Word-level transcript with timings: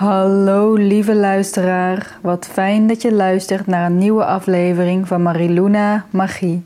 Hallo 0.00 0.74
lieve 0.74 1.14
luisteraar, 1.14 2.18
wat 2.22 2.46
fijn 2.46 2.86
dat 2.86 3.02
je 3.02 3.12
luistert 3.12 3.66
naar 3.66 3.86
een 3.86 3.98
nieuwe 3.98 4.24
aflevering 4.24 5.08
van 5.08 5.22
Mariluna 5.22 6.06
Magie. 6.10 6.64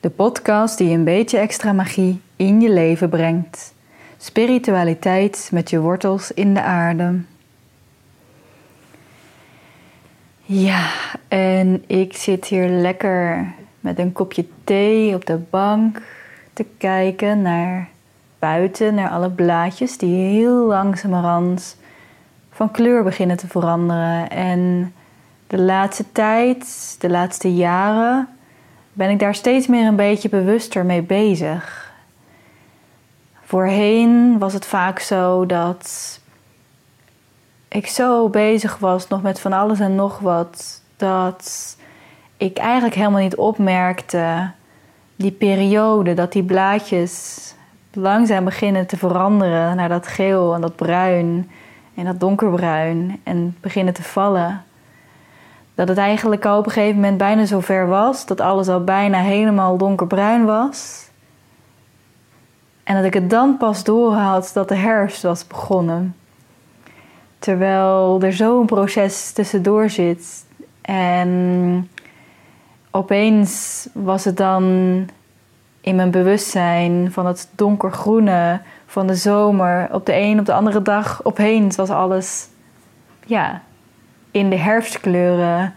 De 0.00 0.10
podcast 0.10 0.78
die 0.78 0.94
een 0.94 1.04
beetje 1.04 1.38
extra 1.38 1.72
magie 1.72 2.20
in 2.36 2.60
je 2.60 2.70
leven 2.70 3.08
brengt. 3.08 3.74
Spiritualiteit 4.16 5.48
met 5.52 5.70
je 5.70 5.80
wortels 5.80 6.32
in 6.32 6.54
de 6.54 6.62
aarde. 6.62 7.20
Ja, 10.42 10.90
en 11.28 11.84
ik 11.86 12.16
zit 12.16 12.44
hier 12.44 12.68
lekker 12.68 13.46
met 13.80 13.98
een 13.98 14.12
kopje 14.12 14.46
thee 14.64 15.14
op 15.14 15.26
de 15.26 15.38
bank 15.50 16.02
te 16.52 16.66
kijken 16.78 17.42
naar 17.42 17.88
buiten, 18.38 18.94
naar 18.94 19.10
alle 19.10 19.30
blaadjes 19.30 19.98
die 19.98 20.16
heel 20.16 20.66
langzamerhand 20.66 21.76
van 22.52 22.70
kleur 22.70 23.02
beginnen 23.02 23.36
te 23.36 23.48
veranderen. 23.48 24.30
En 24.30 24.94
de 25.46 25.58
laatste 25.58 26.12
tijd, 26.12 26.96
de 26.98 27.10
laatste 27.10 27.54
jaren, 27.54 28.28
ben 28.92 29.10
ik 29.10 29.18
daar 29.18 29.34
steeds 29.34 29.66
meer 29.66 29.86
een 29.86 29.96
beetje 29.96 30.28
bewuster 30.28 30.84
mee 30.84 31.02
bezig. 31.02 31.92
Voorheen 33.44 34.38
was 34.38 34.52
het 34.52 34.66
vaak 34.66 34.98
zo 34.98 35.46
dat 35.46 36.20
ik 37.68 37.86
zo 37.86 38.28
bezig 38.28 38.78
was 38.78 39.08
nog 39.08 39.22
met 39.22 39.40
van 39.40 39.52
alles 39.52 39.80
en 39.80 39.94
nog 39.94 40.18
wat, 40.18 40.82
dat 40.96 41.76
ik 42.36 42.58
eigenlijk 42.58 42.94
helemaal 42.94 43.20
niet 43.20 43.36
opmerkte 43.36 44.50
die 45.16 45.30
periode 45.30 46.14
dat 46.14 46.32
die 46.32 46.42
blaadjes 46.42 47.54
langzaam 47.92 48.44
beginnen 48.44 48.86
te 48.86 48.96
veranderen 48.96 49.76
naar 49.76 49.88
dat 49.88 50.06
geel 50.06 50.54
en 50.54 50.60
dat 50.60 50.76
bruin 50.76 51.50
en 51.94 52.04
dat 52.04 52.20
donkerbruin 52.20 53.20
en 53.22 53.56
beginnen 53.60 53.94
te 53.94 54.02
vallen. 54.02 54.64
Dat 55.74 55.88
het 55.88 55.98
eigenlijk 55.98 56.44
al 56.44 56.58
op 56.58 56.66
een 56.66 56.72
gegeven 56.72 57.00
moment 57.00 57.18
bijna 57.18 57.44
zover 57.44 57.86
was 57.86 58.26
dat 58.26 58.40
alles 58.40 58.68
al 58.68 58.84
bijna 58.84 59.18
helemaal 59.18 59.76
donkerbruin 59.76 60.44
was. 60.44 61.10
En 62.84 62.96
dat 62.96 63.04
ik 63.04 63.14
het 63.14 63.30
dan 63.30 63.56
pas 63.56 63.84
doorhad 63.84 64.50
dat 64.54 64.68
de 64.68 64.74
herfst 64.74 65.22
was 65.22 65.46
begonnen. 65.46 66.16
Terwijl 67.38 68.22
er 68.22 68.32
zo'n 68.32 68.66
proces 68.66 69.32
tussendoor 69.32 69.90
zit. 69.90 70.46
En 70.80 71.90
opeens 72.90 73.88
was 73.92 74.24
het 74.24 74.36
dan 74.36 74.64
in 75.82 75.96
mijn 75.96 76.10
bewustzijn 76.10 77.12
van 77.12 77.26
het 77.26 77.48
donkergroene 77.54 78.60
van 78.86 79.06
de 79.06 79.14
zomer. 79.14 79.88
Op 79.92 80.06
de 80.06 80.16
een 80.16 80.38
op 80.38 80.46
de 80.46 80.52
andere 80.52 80.82
dag 80.82 81.20
opeens 81.24 81.76
was 81.76 81.90
alles 81.90 82.48
ja, 83.26 83.62
in 84.30 84.50
de 84.50 84.56
herfstkleuren. 84.56 85.74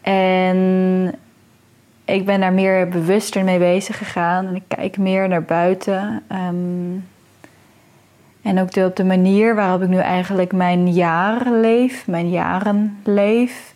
En 0.00 1.14
ik 2.04 2.26
ben 2.26 2.40
daar 2.40 2.52
meer 2.52 2.88
bewuster 2.88 3.44
mee 3.44 3.58
bezig 3.58 3.98
gegaan. 3.98 4.46
En 4.46 4.54
ik 4.54 4.64
kijk 4.68 4.98
meer 4.98 5.28
naar 5.28 5.42
buiten. 5.42 6.22
Ehm, 6.28 6.98
en 8.42 8.60
ook 8.60 8.72
de, 8.72 8.84
op 8.84 8.96
de 8.96 9.04
manier 9.04 9.54
waarop 9.54 9.82
ik 9.82 9.88
nu 9.88 9.98
eigenlijk 9.98 10.52
mijn 10.52 10.92
jaren 10.92 11.60
leef, 11.60 12.06
mijn 12.06 12.30
jaren 12.30 12.98
leef, 13.04 13.71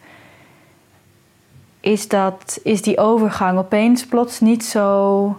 is, 1.86 2.08
dat, 2.08 2.60
is 2.62 2.82
die 2.82 2.98
overgang 2.98 3.58
opeens 3.58 4.06
plots 4.06 4.40
niet 4.40 4.64
zo, 4.64 5.38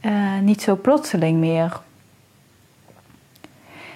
uh, 0.00 0.38
niet 0.40 0.62
zo 0.62 0.76
plotseling 0.76 1.38
meer. 1.38 1.80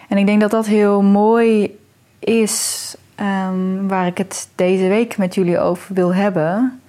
En 0.08 0.16
ik 0.16 0.26
denk 0.26 0.40
dat 0.40 0.50
dat 0.50 0.66
heel 0.66 1.02
mooi 1.02 1.78
is 2.18 2.96
um, 3.20 3.88
waar 3.88 4.06
ik 4.06 4.18
het 4.18 4.48
deze 4.54 4.88
week 4.88 5.16
met 5.16 5.34
jullie 5.34 5.58
over 5.58 5.94
wil 5.94 6.14
hebben. 6.14 6.80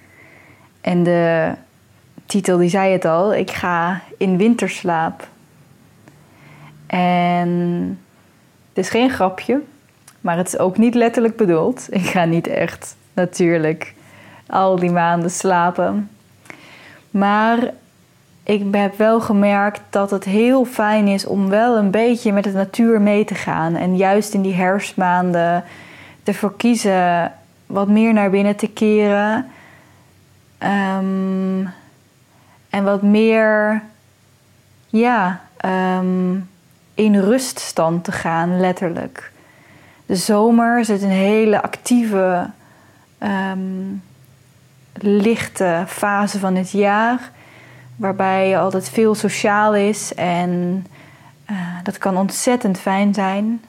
En 0.80 1.02
de 1.02 1.52
titel 2.26 2.58
die 2.58 2.68
zei 2.68 2.92
het 2.92 3.04
al, 3.04 3.34
ik 3.34 3.50
ga 3.50 4.00
in 4.16 4.36
winterslaap. 4.36 5.28
En 6.86 7.48
het 8.68 8.84
is 8.84 8.88
geen 8.88 9.10
grapje, 9.10 9.60
maar 10.20 10.36
het 10.36 10.46
is 10.46 10.58
ook 10.58 10.78
niet 10.78 10.94
letterlijk 10.94 11.36
bedoeld. 11.36 11.86
Ik 11.90 12.06
ga 12.06 12.24
niet 12.24 12.46
echt 12.46 12.96
natuurlijk 13.12 13.94
al 14.52 14.76
die 14.76 14.90
maanden 14.90 15.30
slapen. 15.30 16.10
Maar 17.10 17.58
ik 18.42 18.64
heb 18.70 18.96
wel 18.96 19.20
gemerkt 19.20 19.80
dat 19.90 20.10
het 20.10 20.24
heel 20.24 20.64
fijn 20.64 21.08
is 21.08 21.26
om 21.26 21.48
wel 21.48 21.76
een 21.76 21.90
beetje 21.90 22.32
met 22.32 22.44
de 22.44 22.52
natuur 22.52 23.00
mee 23.00 23.24
te 23.24 23.34
gaan. 23.34 23.74
En 23.74 23.96
juist 23.96 24.34
in 24.34 24.42
die 24.42 24.54
herfstmaanden 24.54 25.64
ervoor 26.24 26.56
kiezen 26.56 27.32
wat 27.66 27.88
meer 27.88 28.12
naar 28.12 28.30
binnen 28.30 28.56
te 28.56 28.68
keren. 28.68 29.46
Ehm, 30.58 31.66
en 32.70 32.84
wat 32.84 33.02
meer, 33.02 33.82
ja, 34.88 35.40
um, 35.98 36.50
in 36.94 37.20
ruststand 37.20 38.04
te 38.04 38.12
gaan, 38.12 38.60
letterlijk. 38.60 39.32
De 40.06 40.16
zomer 40.16 40.84
zit 40.84 41.02
een 41.02 41.08
hele 41.08 41.62
actieve, 41.62 42.50
um, 43.18 44.02
lichte 45.02 45.84
fase 45.86 46.38
van 46.38 46.54
het 46.54 46.70
jaar. 46.70 47.30
Waarbij 47.96 48.58
altijd 48.58 48.88
veel 48.88 49.14
sociaal 49.14 49.74
is 49.74 50.14
en 50.14 50.86
uh, 51.50 51.56
dat 51.82 51.98
kan 51.98 52.16
ontzettend 52.16 52.78
fijn 52.78 53.14
zijn. 53.14 53.60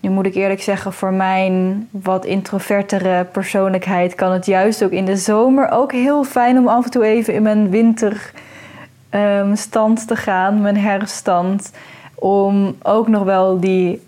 Nu 0.00 0.10
moet 0.10 0.26
ik 0.26 0.34
eerlijk 0.34 0.62
zeggen, 0.62 0.92
voor 0.92 1.12
mijn 1.12 1.88
wat 1.90 2.24
introvertere 2.24 3.24
persoonlijkheid 3.24 4.14
kan 4.14 4.32
het 4.32 4.46
juist 4.46 4.84
ook 4.84 4.90
in 4.90 5.04
de 5.04 5.16
zomer 5.16 5.70
ook 5.70 5.92
heel 5.92 6.24
fijn 6.24 6.58
om 6.58 6.68
af 6.68 6.84
en 6.84 6.90
toe 6.90 7.04
even 7.04 7.34
in 7.34 7.42
mijn 7.42 7.70
winterstand 7.70 10.00
um, 10.00 10.06
te 10.06 10.16
gaan, 10.16 10.60
mijn 10.60 10.76
herfststand 10.76 11.72
om 12.14 12.76
ook 12.82 13.08
nog 13.08 13.24
wel 13.24 13.60
die 13.60 14.02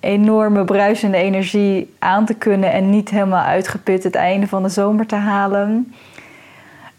enorme 0.00 0.64
bruisende 0.64 1.16
energie 1.16 1.94
aan 1.98 2.24
te 2.24 2.34
kunnen 2.34 2.72
en 2.72 2.90
niet 2.90 3.08
helemaal 3.08 3.44
uitgeput 3.44 4.02
het 4.02 4.14
einde 4.14 4.46
van 4.46 4.62
de 4.62 4.68
zomer 4.68 5.06
te 5.06 5.16
halen. 5.16 5.94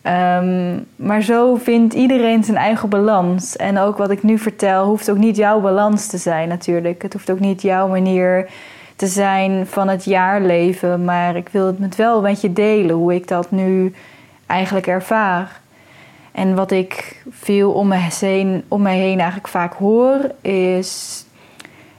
Um, 0.03 0.85
maar 0.95 1.21
zo 1.21 1.55
vindt 1.55 1.93
iedereen 1.93 2.43
zijn 2.43 2.57
eigen 2.57 2.89
balans. 2.89 3.55
En 3.55 3.77
ook 3.77 3.97
wat 3.97 4.09
ik 4.09 4.23
nu 4.23 4.37
vertel, 4.37 4.85
hoeft 4.85 5.09
ook 5.11 5.17
niet 5.17 5.35
jouw 5.35 5.59
balans 5.59 6.07
te 6.07 6.17
zijn 6.17 6.47
natuurlijk. 6.47 7.01
Het 7.01 7.13
hoeft 7.13 7.31
ook 7.31 7.39
niet 7.39 7.61
jouw 7.61 7.87
manier 7.87 8.49
te 8.95 9.07
zijn 9.07 9.67
van 9.67 9.87
het 9.87 10.03
jaarleven. 10.03 11.05
Maar 11.05 11.35
ik 11.35 11.49
wil 11.49 11.65
het 11.65 11.79
met 11.79 11.95
wel 11.95 12.21
met 12.21 12.41
je 12.41 12.53
delen 12.53 12.95
hoe 12.95 13.13
ik 13.13 13.27
dat 13.27 13.51
nu 13.51 13.93
eigenlijk 14.45 14.87
ervaar. 14.87 15.59
En 16.31 16.55
wat 16.55 16.71
ik 16.71 17.23
veel 17.29 17.71
om 17.71 17.87
me 17.87 18.07
heen, 18.19 18.63
om 18.67 18.81
me 18.81 18.89
heen 18.89 19.17
eigenlijk 19.17 19.47
vaak 19.47 19.73
hoor, 19.73 20.31
is 20.41 21.25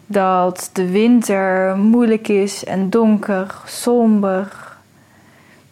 dat 0.07 0.71
de 0.73 0.91
winter 0.91 1.77
moeilijk 1.77 2.29
is 2.29 2.65
en 2.65 2.91
donker, 2.91 3.55
somber. 3.65 4.53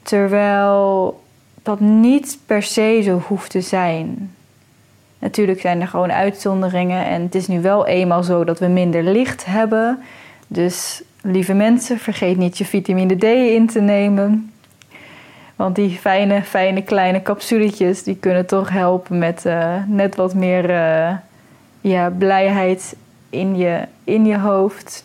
Terwijl 0.02 1.20
dat 1.68 1.80
niet 1.80 2.38
per 2.46 2.62
se 2.62 3.00
zo 3.04 3.22
hoeft 3.26 3.50
te 3.50 3.60
zijn. 3.60 4.34
Natuurlijk 5.18 5.60
zijn 5.60 5.80
er 5.80 5.88
gewoon 5.88 6.12
uitzonderingen 6.12 7.04
en 7.04 7.22
het 7.22 7.34
is 7.34 7.48
nu 7.48 7.60
wel 7.60 7.86
eenmaal 7.86 8.22
zo 8.22 8.44
dat 8.44 8.58
we 8.58 8.66
minder 8.66 9.02
licht 9.02 9.44
hebben. 9.44 9.98
Dus 10.46 11.02
lieve 11.22 11.54
mensen, 11.54 11.98
vergeet 11.98 12.36
niet 12.36 12.58
je 12.58 12.64
vitamine 12.64 13.16
D 13.16 13.24
in 13.24 13.66
te 13.66 13.80
nemen. 13.80 14.52
Want 15.56 15.74
die 15.76 15.90
fijne, 15.90 16.42
fijne 16.42 16.82
kleine 16.82 17.22
capsuletjes 17.22 18.02
die 18.02 18.16
kunnen 18.16 18.46
toch 18.46 18.70
helpen 18.70 19.18
met 19.18 19.44
uh, 19.46 19.74
net 19.86 20.16
wat 20.16 20.34
meer 20.34 20.70
uh, 20.70 21.16
ja, 21.80 22.10
blijheid 22.10 22.96
in 23.30 23.56
je, 23.56 23.80
in 24.04 24.26
je 24.26 24.38
hoofd. 24.38 25.04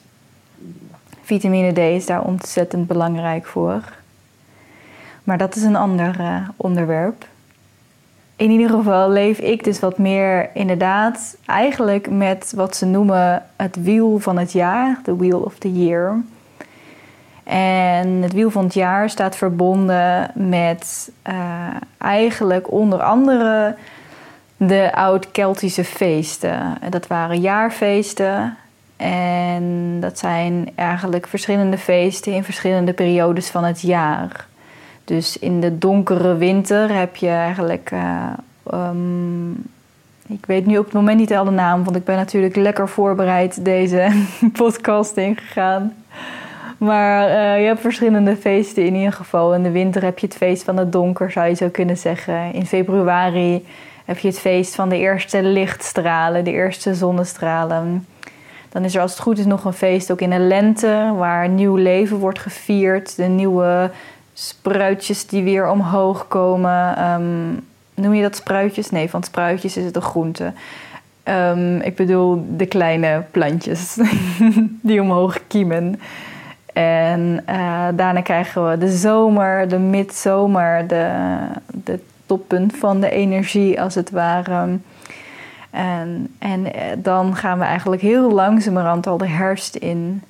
Vitamine 1.21 1.73
D 1.73 1.77
is 1.77 2.05
daar 2.05 2.23
ontzettend 2.23 2.87
belangrijk 2.87 3.45
voor. 3.45 3.81
Maar 5.23 5.37
dat 5.37 5.55
is 5.55 5.63
een 5.63 5.75
ander 5.75 6.19
uh, 6.19 6.35
onderwerp. 6.55 7.25
In 8.35 8.51
ieder 8.51 8.69
geval 8.69 9.09
leef 9.09 9.39
ik 9.39 9.63
dus 9.63 9.79
wat 9.79 9.97
meer 9.97 10.49
inderdaad 10.53 11.37
eigenlijk 11.45 12.09
met 12.09 12.53
wat 12.55 12.75
ze 12.75 12.85
noemen 12.85 13.45
het 13.55 13.83
wiel 13.83 14.19
van 14.19 14.37
het 14.37 14.51
jaar, 14.51 14.99
the 15.03 15.17
wheel 15.17 15.39
of 15.39 15.57
the 15.57 15.73
year. 15.73 16.21
En 17.43 18.07
het 18.07 18.33
wiel 18.33 18.49
van 18.49 18.63
het 18.63 18.73
jaar 18.73 19.09
staat 19.09 19.35
verbonden 19.35 20.31
met 20.33 21.11
uh, 21.27 21.67
eigenlijk 21.97 22.71
onder 22.71 23.01
andere 23.01 23.75
de 24.57 24.91
oud-Keltische 24.95 25.83
feesten. 25.83 26.77
Dat 26.89 27.07
waren 27.07 27.39
jaarfeesten. 27.39 28.57
En 28.97 29.97
dat 29.99 30.19
zijn 30.19 30.69
eigenlijk 30.75 31.27
verschillende 31.27 31.77
feesten 31.77 32.33
in 32.33 32.43
verschillende 32.43 32.93
periodes 32.93 33.49
van 33.49 33.63
het 33.63 33.81
jaar. 33.81 34.47
Dus 35.05 35.39
in 35.39 35.59
de 35.59 35.77
donkere 35.77 36.35
winter 36.35 36.95
heb 36.95 37.15
je 37.15 37.27
eigenlijk 37.27 37.91
uh, 37.93 38.33
um, 38.73 39.71
ik 40.27 40.45
weet 40.45 40.65
nu 40.65 40.77
op 40.77 40.85
het 40.85 40.93
moment 40.93 41.19
niet 41.19 41.33
alle 41.33 41.51
naam, 41.51 41.83
want 41.83 41.95
ik 41.95 42.03
ben 42.03 42.15
natuurlijk 42.15 42.55
lekker 42.55 42.89
voorbereid 42.89 43.65
deze 43.65 44.07
podcast 44.61 45.17
ingegaan. 45.17 45.93
Maar 46.77 47.27
uh, 47.27 47.59
je 47.61 47.65
hebt 47.65 47.81
verschillende 47.81 48.35
feesten 48.35 48.85
in 48.85 48.95
ieder 48.95 49.13
geval. 49.13 49.55
In 49.55 49.63
de 49.63 49.71
winter 49.71 50.03
heb 50.03 50.19
je 50.19 50.27
het 50.27 50.35
feest 50.35 50.63
van 50.63 50.77
het 50.77 50.91
donker, 50.91 51.31
zou 51.31 51.47
je 51.47 51.55
zo 51.55 51.69
kunnen 51.69 51.97
zeggen. 51.97 52.53
In 52.53 52.65
februari 52.65 53.65
heb 54.05 54.17
je 54.17 54.27
het 54.27 54.39
feest 54.39 54.75
van 54.75 54.89
de 54.89 54.97
eerste 54.97 55.43
lichtstralen, 55.43 56.43
de 56.43 56.51
eerste 56.51 56.95
zonnestralen. 56.95 58.07
Dan 58.69 58.83
is 58.83 58.95
er 58.95 59.01
als 59.01 59.11
het 59.11 59.19
goed 59.19 59.37
is 59.37 59.45
nog 59.45 59.65
een 59.65 59.73
feest 59.73 60.11
ook 60.11 60.21
in 60.21 60.29
de 60.29 60.39
lente, 60.39 61.13
waar 61.17 61.49
nieuw 61.49 61.75
leven 61.75 62.17
wordt 62.17 62.39
gevierd. 62.39 63.15
De 63.15 63.23
nieuwe 63.23 63.91
spruitjes 64.33 65.27
die 65.27 65.43
weer 65.43 65.69
omhoog 65.69 66.27
komen. 66.27 67.11
Um, 67.11 67.67
noem 67.93 68.13
je 68.13 68.21
dat 68.21 68.35
spruitjes? 68.35 68.89
Nee, 68.89 69.09
van 69.09 69.23
spruitjes 69.23 69.77
is 69.77 69.85
het 69.85 69.95
een 69.95 70.01
groente. 70.01 70.53
Um, 71.23 71.81
ik 71.81 71.95
bedoel 71.95 72.45
de 72.49 72.65
kleine 72.65 73.23
plantjes 73.31 73.97
die 74.81 75.01
omhoog 75.01 75.39
kiemen. 75.47 75.99
En 76.73 77.43
uh, 77.49 77.87
daarna 77.95 78.21
krijgen 78.21 78.69
we 78.69 78.77
de 78.77 78.91
zomer, 78.91 79.69
de 79.69 79.79
midzomer, 79.79 80.87
de, 80.87 81.27
de 81.65 81.99
toppunt 82.25 82.77
van 82.77 83.01
de 83.01 83.09
energie 83.09 83.81
als 83.81 83.95
het 83.95 84.11
ware. 84.11 84.77
En, 85.69 86.35
en 86.39 86.73
eh, 86.73 86.83
dan 86.97 87.35
gaan 87.35 87.59
we 87.59 87.65
eigenlijk 87.65 88.01
heel 88.01 88.31
langzamerhand 88.31 89.07
al 89.07 89.17
de 89.17 89.27
herfst 89.27 89.75
in. 89.75 90.23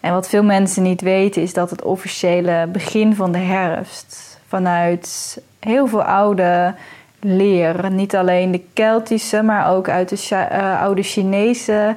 En 0.00 0.12
wat 0.12 0.28
veel 0.28 0.42
mensen 0.42 0.82
niet 0.82 1.00
weten 1.00 1.42
is 1.42 1.52
dat 1.52 1.70
het 1.70 1.82
officiële 1.82 2.68
begin 2.72 3.14
van 3.14 3.32
de 3.32 3.38
herfst 3.38 4.38
vanuit 4.46 5.38
heel 5.58 5.86
veel 5.86 6.02
oude 6.02 6.74
leer, 7.20 7.90
niet 7.90 8.16
alleen 8.16 8.50
de 8.50 8.62
Keltische, 8.72 9.42
maar 9.42 9.70
ook 9.70 9.88
uit 9.88 10.08
de 10.08 10.28
uh, 10.32 10.82
oude 10.82 11.02
Chinese 11.02 11.96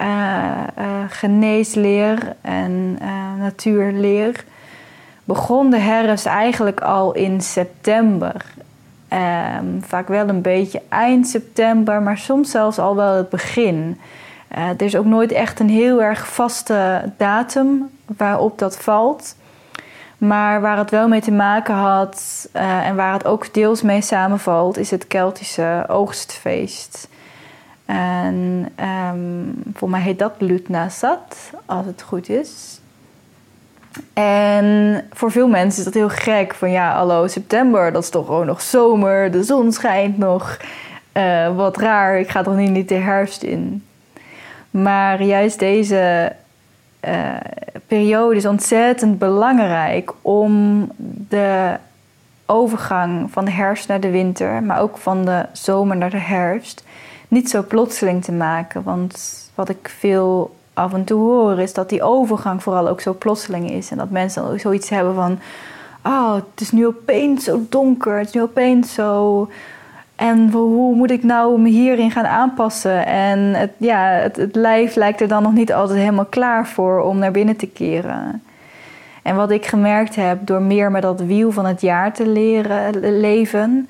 uh, 0.00 0.50
geneesleer 1.08 2.36
en 2.40 2.98
natuurleer, 3.38 4.44
begon 5.24 5.70
de 5.70 5.78
herfst 5.78 6.26
eigenlijk 6.26 6.80
al 6.80 7.12
in 7.12 7.40
september. 7.40 8.44
Ehm, 9.08 9.80
vaak 9.80 10.08
wel 10.08 10.28
een 10.28 10.42
beetje 10.42 10.82
eind 10.88 11.28
september, 11.28 12.02
maar 12.02 12.18
soms 12.18 12.50
zelfs 12.50 12.78
al 12.78 12.96
wel 12.96 13.14
het 13.16 13.28
begin. 13.28 14.00
Uh, 14.56 14.68
er 14.68 14.82
is 14.82 14.96
ook 14.96 15.04
nooit 15.04 15.32
echt 15.32 15.60
een 15.60 15.68
heel 15.68 16.02
erg 16.02 16.28
vaste 16.28 17.12
datum 17.16 17.90
waarop 18.16 18.58
dat 18.58 18.78
valt. 18.78 19.36
Maar 20.18 20.60
waar 20.60 20.78
het 20.78 20.90
wel 20.90 21.08
mee 21.08 21.20
te 21.20 21.32
maken 21.32 21.74
had 21.74 22.48
uh, 22.56 22.86
en 22.86 22.96
waar 22.96 23.12
het 23.12 23.26
ook 23.26 23.54
deels 23.54 23.82
mee 23.82 24.00
samenvalt, 24.00 24.78
is 24.78 24.90
het 24.90 25.06
Keltische 25.06 25.84
oogstfeest. 25.88 27.08
En 27.84 28.68
um, 29.12 29.62
voor 29.74 29.90
mij 29.90 30.00
heet 30.00 30.18
dat 30.18 30.32
Lutnasat, 30.38 31.50
als 31.66 31.86
het 31.86 32.02
goed 32.02 32.28
is. 32.28 32.80
En 34.12 35.04
voor 35.12 35.30
veel 35.30 35.48
mensen 35.48 35.78
is 35.78 35.84
dat 35.84 35.94
heel 35.94 36.08
gek. 36.08 36.54
Van 36.54 36.70
ja, 36.70 36.94
hallo, 36.94 37.26
september, 37.26 37.92
dat 37.92 38.02
is 38.02 38.10
toch 38.10 38.26
gewoon 38.26 38.46
nog 38.46 38.60
zomer. 38.60 39.30
De 39.30 39.42
zon 39.42 39.72
schijnt 39.72 40.18
nog. 40.18 40.56
Uh, 41.12 41.56
wat 41.56 41.76
raar, 41.76 42.18
ik 42.18 42.28
ga 42.28 42.42
toch 42.42 42.56
niet, 42.56 42.70
niet 42.70 42.88
de 42.88 42.94
herfst 42.94 43.42
in. 43.42 43.84
Maar 44.82 45.22
juist 45.22 45.58
deze 45.58 46.32
uh, 47.08 47.36
periode 47.86 48.36
is 48.36 48.46
ontzettend 48.46 49.18
belangrijk 49.18 50.12
om 50.22 50.88
de 51.28 51.76
overgang 52.46 53.30
van 53.30 53.44
de 53.44 53.50
herfst 53.50 53.88
naar 53.88 54.00
de 54.00 54.10
winter, 54.10 54.62
maar 54.62 54.80
ook 54.80 54.96
van 54.96 55.24
de 55.24 55.46
zomer 55.52 55.96
naar 55.96 56.10
de 56.10 56.18
herfst, 56.18 56.84
niet 57.28 57.50
zo 57.50 57.62
plotseling 57.62 58.24
te 58.24 58.32
maken. 58.32 58.82
Want 58.82 59.42
wat 59.54 59.68
ik 59.68 59.94
veel 59.98 60.56
af 60.72 60.92
en 60.92 61.04
toe 61.04 61.20
hoor, 61.20 61.60
is 61.60 61.74
dat 61.74 61.88
die 61.88 62.02
overgang 62.02 62.62
vooral 62.62 62.88
ook 62.88 63.00
zo 63.00 63.14
plotseling 63.14 63.70
is. 63.70 63.90
En 63.90 63.96
dat 63.96 64.10
mensen 64.10 64.42
dan 64.42 64.52
ook 64.52 64.60
zoiets 64.60 64.88
hebben 64.88 65.14
van: 65.14 65.38
Oh, 66.02 66.34
het 66.34 66.60
is 66.60 66.70
nu 66.70 66.86
opeens 66.86 67.44
zo 67.44 67.66
donker, 67.68 68.18
het 68.18 68.26
is 68.26 68.34
nu 68.34 68.42
opeens 68.42 68.94
zo. 68.94 69.48
En 70.16 70.50
hoe 70.50 70.94
moet 70.94 71.10
ik 71.10 71.22
nou 71.22 71.60
me 71.60 71.68
hierin 71.68 72.10
gaan 72.10 72.26
aanpassen? 72.26 73.06
En 73.06 73.38
het, 73.38 73.70
ja, 73.76 74.08
het, 74.08 74.36
het 74.36 74.54
lijf 74.54 74.94
lijkt 74.94 75.20
er 75.20 75.28
dan 75.28 75.42
nog 75.42 75.52
niet 75.52 75.72
altijd 75.72 75.98
helemaal 75.98 76.24
klaar 76.24 76.66
voor 76.66 77.00
om 77.00 77.18
naar 77.18 77.30
binnen 77.30 77.56
te 77.56 77.66
keren. 77.66 78.42
En 79.22 79.36
wat 79.36 79.50
ik 79.50 79.66
gemerkt 79.66 80.16
heb 80.16 80.46
door 80.46 80.62
meer 80.62 80.90
met 80.90 81.02
dat 81.02 81.20
wiel 81.20 81.52
van 81.52 81.66
het 81.66 81.80
jaar 81.80 82.12
te 82.12 82.26
leren 82.26 83.20
leven. 83.20 83.88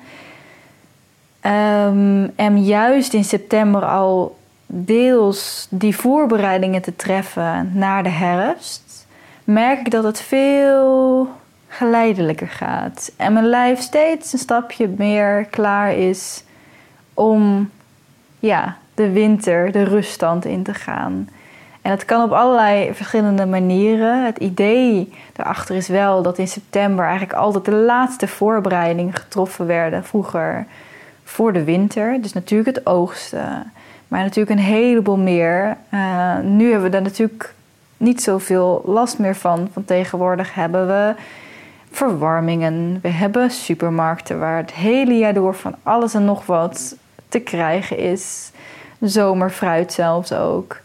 Um, 1.41 2.31
en 2.35 2.63
juist 2.63 3.13
in 3.13 3.23
september 3.23 3.85
al 3.85 4.37
deels 4.65 5.67
die 5.69 5.95
voorbereidingen 5.95 6.81
te 6.81 6.95
treffen 6.95 7.71
naar 7.73 8.03
de 8.03 8.09
herfst, 8.09 9.07
merk 9.43 9.79
ik 9.79 9.91
dat 9.91 10.03
het 10.03 10.21
veel 10.21 11.29
geleidelijker 11.75 12.47
gaat. 12.47 13.11
En 13.17 13.33
mijn 13.33 13.45
lijf 13.45 13.79
steeds 13.79 14.33
een 14.33 14.39
stapje 14.39 14.89
meer 14.97 15.45
klaar 15.45 15.93
is 15.93 16.43
om 17.13 17.69
ja, 18.39 18.77
de 18.93 19.11
winter, 19.11 19.71
de 19.71 19.83
ruststand 19.83 20.45
in 20.45 20.63
te 20.63 20.73
gaan. 20.73 21.29
En 21.81 21.91
dat 21.91 22.05
kan 22.05 22.23
op 22.23 22.31
allerlei 22.31 22.93
verschillende 22.93 23.45
manieren. 23.45 24.25
Het 24.25 24.37
idee 24.37 25.13
daarachter 25.33 25.75
is 25.75 25.87
wel 25.87 26.21
dat 26.21 26.37
in 26.37 26.47
september 26.47 27.05
eigenlijk 27.05 27.39
altijd 27.39 27.65
de 27.65 27.71
laatste 27.71 28.27
voorbereidingen 28.27 29.13
getroffen 29.13 29.65
werden 29.65 30.03
vroeger 30.03 30.65
voor 31.23 31.53
de 31.53 31.63
winter. 31.63 32.21
Dus 32.21 32.33
natuurlijk 32.33 32.75
het 32.75 32.85
oogsten. 32.85 33.71
Maar 34.07 34.21
natuurlijk 34.21 34.59
een 34.59 34.65
heleboel 34.65 35.17
meer. 35.17 35.77
Uh, 35.93 36.37
nu 36.39 36.65
hebben 36.65 36.83
we 36.83 36.89
daar 36.89 37.01
natuurlijk 37.01 37.53
niet 37.97 38.23
zoveel 38.23 38.81
last 38.85 39.19
meer 39.19 39.35
van. 39.35 39.69
Van 39.73 39.85
tegenwoordig 39.85 40.53
hebben 40.53 40.87
we 40.87 41.13
verwarmingen. 41.95 42.99
We 43.01 43.09
hebben 43.09 43.51
supermarkten 43.51 44.39
waar 44.39 44.57
het 44.57 44.73
hele 44.73 45.13
jaar 45.13 45.33
door 45.33 45.55
van 45.55 45.75
alles 45.83 46.13
en 46.13 46.25
nog 46.25 46.45
wat 46.45 46.95
te 47.29 47.39
krijgen 47.39 47.97
is. 47.97 48.51
Zomerfruit 48.99 49.93
zelfs 49.93 50.33
ook. 50.33 50.83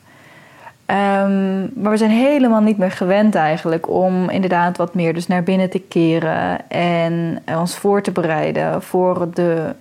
Um, 0.87 1.71
maar 1.75 1.91
we 1.91 1.97
zijn 1.97 2.11
helemaal 2.11 2.61
niet 2.61 2.79
meer 2.79 2.91
gewend 2.91 3.35
eigenlijk 3.35 3.89
om 3.89 4.29
inderdaad 4.29 4.77
wat 4.77 4.95
meer 4.95 5.15
dus 5.15 5.27
naar 5.27 5.43
binnen 5.43 5.71
te 5.71 5.79
keren 5.79 6.71
en 6.71 7.43
ons 7.47 7.77
voor 7.77 8.03
te 8.03 8.11
bereiden 8.11 8.83
voor 8.83 9.29
de 9.35 9.75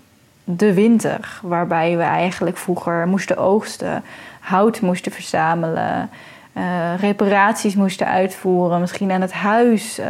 de 0.58 0.74
winter, 0.74 1.40
waarbij 1.42 1.98
we 1.98 2.04
eigenlijk 2.04 2.58
vroeger 2.58 3.08
moesten 3.08 3.38
oogsten, 3.38 4.04
hout 4.40 4.82
moesten 4.82 5.12
verzamelen, 5.12 6.10
uh, 6.58 6.94
reparaties 7.00 7.76
moesten 7.76 8.08
uitvoeren, 8.08 8.80
misschien 8.80 9.12
aan 9.12 9.22
het 9.22 9.34
huis. 9.34 10.00
Uh, 10.00 10.06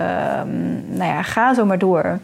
nou 0.85 1.11
ja, 1.11 1.21
ga 1.21 1.53
zo 1.53 1.65
maar 1.65 1.79
door. 1.79 2.19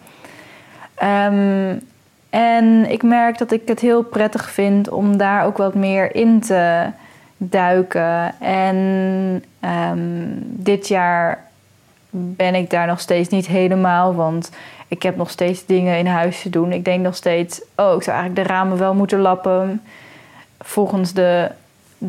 Um, 1.04 1.82
en 2.30 2.92
ik 2.92 3.04
merk 3.04 3.38
dat 3.38 3.52
ik 3.52 3.68
het 3.68 3.80
heel 3.80 4.04
prettig 4.04 4.50
vind 4.50 4.90
om 4.90 5.18
daar 5.18 5.46
ook 5.46 5.58
wat 5.58 5.74
meer 5.74 6.16
in 6.16 6.40
te 6.40 6.86
duiken. 7.38 8.40
En 8.40 8.76
um, 9.92 10.40
dit 10.42 10.88
jaar 10.88 11.44
ben 12.10 12.56
ik 12.56 12.70
daar 12.70 12.88
nog 12.88 13.00
steeds 13.00 13.30
niet 13.30 13.48
helemaal, 13.48 14.16
want 14.16 14.52
ik 14.88 15.04
heb 15.04 15.16
nog 15.16 15.30
steeds 15.30 15.66
dingen 15.66 15.98
in 15.98 16.08
huis 16.08 16.42
te 16.42 16.50
doen. 16.50 16.72
Ik 16.72 16.86
denk 16.86 17.04
nog 17.04 17.16
steeds, 17.16 17.62
oh, 17.76 17.96
ik 17.96 18.04
zou 18.04 18.18
eigenlijk 18.18 18.36
de 18.36 18.54
ramen 18.54 18.78
wel 18.78 18.94
moeten 18.94 19.20
lappen. 19.20 19.82
Volgens 20.60 21.14
de, 21.14 21.52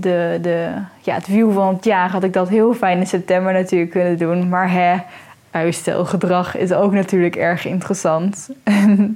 de, 0.00 0.38
de, 0.42 0.68
ja, 1.00 1.14
het 1.14 1.24
view 1.24 1.52
van 1.52 1.74
het 1.74 1.84
jaar 1.84 2.10
had 2.10 2.22
ik 2.22 2.32
dat 2.32 2.48
heel 2.48 2.74
fijn 2.74 2.98
in 2.98 3.06
september 3.06 3.52
natuurlijk 3.52 3.90
kunnen 3.90 4.18
doen. 4.18 4.48
Maar 4.48 4.70
hè, 4.70 4.96
uitstelgedrag 5.50 6.56
is 6.56 6.72
ook 6.72 6.92
natuurlijk 6.92 7.36
erg 7.36 7.66
interessant. 7.66 8.48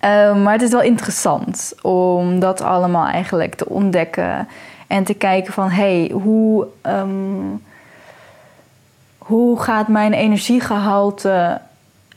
Ehm, 0.00 0.42
maar 0.42 0.52
het 0.52 0.62
is 0.62 0.70
wel 0.70 0.82
interessant 0.82 1.74
om 1.82 2.38
dat 2.38 2.60
allemaal 2.60 3.06
eigenlijk 3.06 3.54
te 3.54 3.68
ontdekken. 3.68 4.48
En 4.86 5.04
te 5.04 5.14
kijken 5.14 5.52
van, 5.52 5.70
hey, 5.70 6.10
hoe, 6.12 6.66
um, 6.82 7.62
hoe 9.18 9.60
gaat 9.60 9.88
mijn 9.88 10.12
energiegehalte 10.12 11.60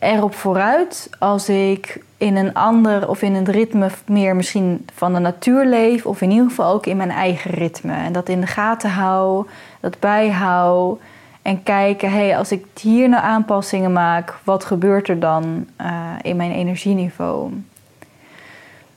erop 0.03 0.36
vooruit 0.36 1.10
als 1.19 1.50
ik 1.50 2.03
in 2.17 2.36
een 2.36 2.53
ander 2.53 3.10
of 3.10 3.22
in 3.22 3.36
een 3.36 3.51
ritme 3.51 3.89
meer 4.07 4.36
misschien 4.36 4.86
van 4.93 5.13
de 5.13 5.19
natuur 5.19 5.65
leef, 5.65 6.05
of 6.05 6.22
in 6.22 6.31
ieder 6.31 6.48
geval 6.48 6.74
ook 6.74 6.86
in 6.86 6.98
mijn 6.98 7.12
eigen 7.12 7.51
ritme. 7.51 7.93
En 7.93 8.13
dat 8.13 8.29
in 8.29 8.41
de 8.41 8.48
gaten 8.48 8.89
hou, 8.89 9.48
dat 9.79 10.00
bijhoud 10.00 11.00
en 11.41 11.63
kijken, 11.63 12.12
hé, 12.12 12.25
hey, 12.25 12.38
als 12.38 12.51
ik 12.51 12.65
hier 12.79 13.10
nou 13.10 13.24
aanpassingen 13.24 13.91
maak, 13.91 14.38
wat 14.43 14.65
gebeurt 14.65 15.10
er 15.10 15.19
dan 15.19 15.67
uh, 15.81 15.88
in 16.22 16.36
mijn 16.36 16.51
energieniveau? 16.51 17.51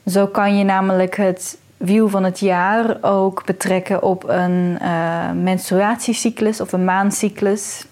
Zo 0.07 0.27
kan 0.27 0.57
je 0.59 0.65
namelijk 0.65 1.17
het 1.17 1.59
wiel 1.77 2.09
van 2.09 2.25
het 2.25 2.41
jaar 2.41 2.97
ook 3.01 3.45
betrekken 3.45 4.03
op 4.03 4.29
een 4.29 4.79
uh, 4.83 5.31
menstruatiecyclus 5.31 6.61
of 6.61 6.73
een 6.73 6.85
maancyclus. 6.85 7.87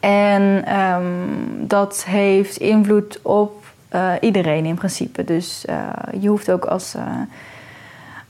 En 0.00 0.74
um, 0.80 1.66
dat 1.66 2.04
heeft 2.04 2.56
invloed 2.56 3.18
op 3.22 3.64
iedereen 4.20 4.64
in 4.64 4.74
principe. 4.74 5.24
Dus 5.24 5.64
je 6.20 6.28
hoeft 6.28 6.50
ook 6.50 6.64
als, 6.64 6.94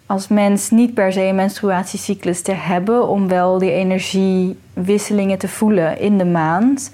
als 0.07 0.29
mens 0.29 0.71
niet 0.71 0.95
per 0.95 1.13
se 1.13 1.23
een 1.23 1.35
menstruatiecyclus 1.35 2.43
te 2.43 2.53
hebben 2.53 3.09
om 3.09 3.29
wel 3.29 3.59
die 3.59 3.73
energiewisselingen 3.73 5.39
te 5.39 5.49
voelen 5.49 5.99
in 5.99 6.19
de 6.19 6.25
maand. 6.25 6.91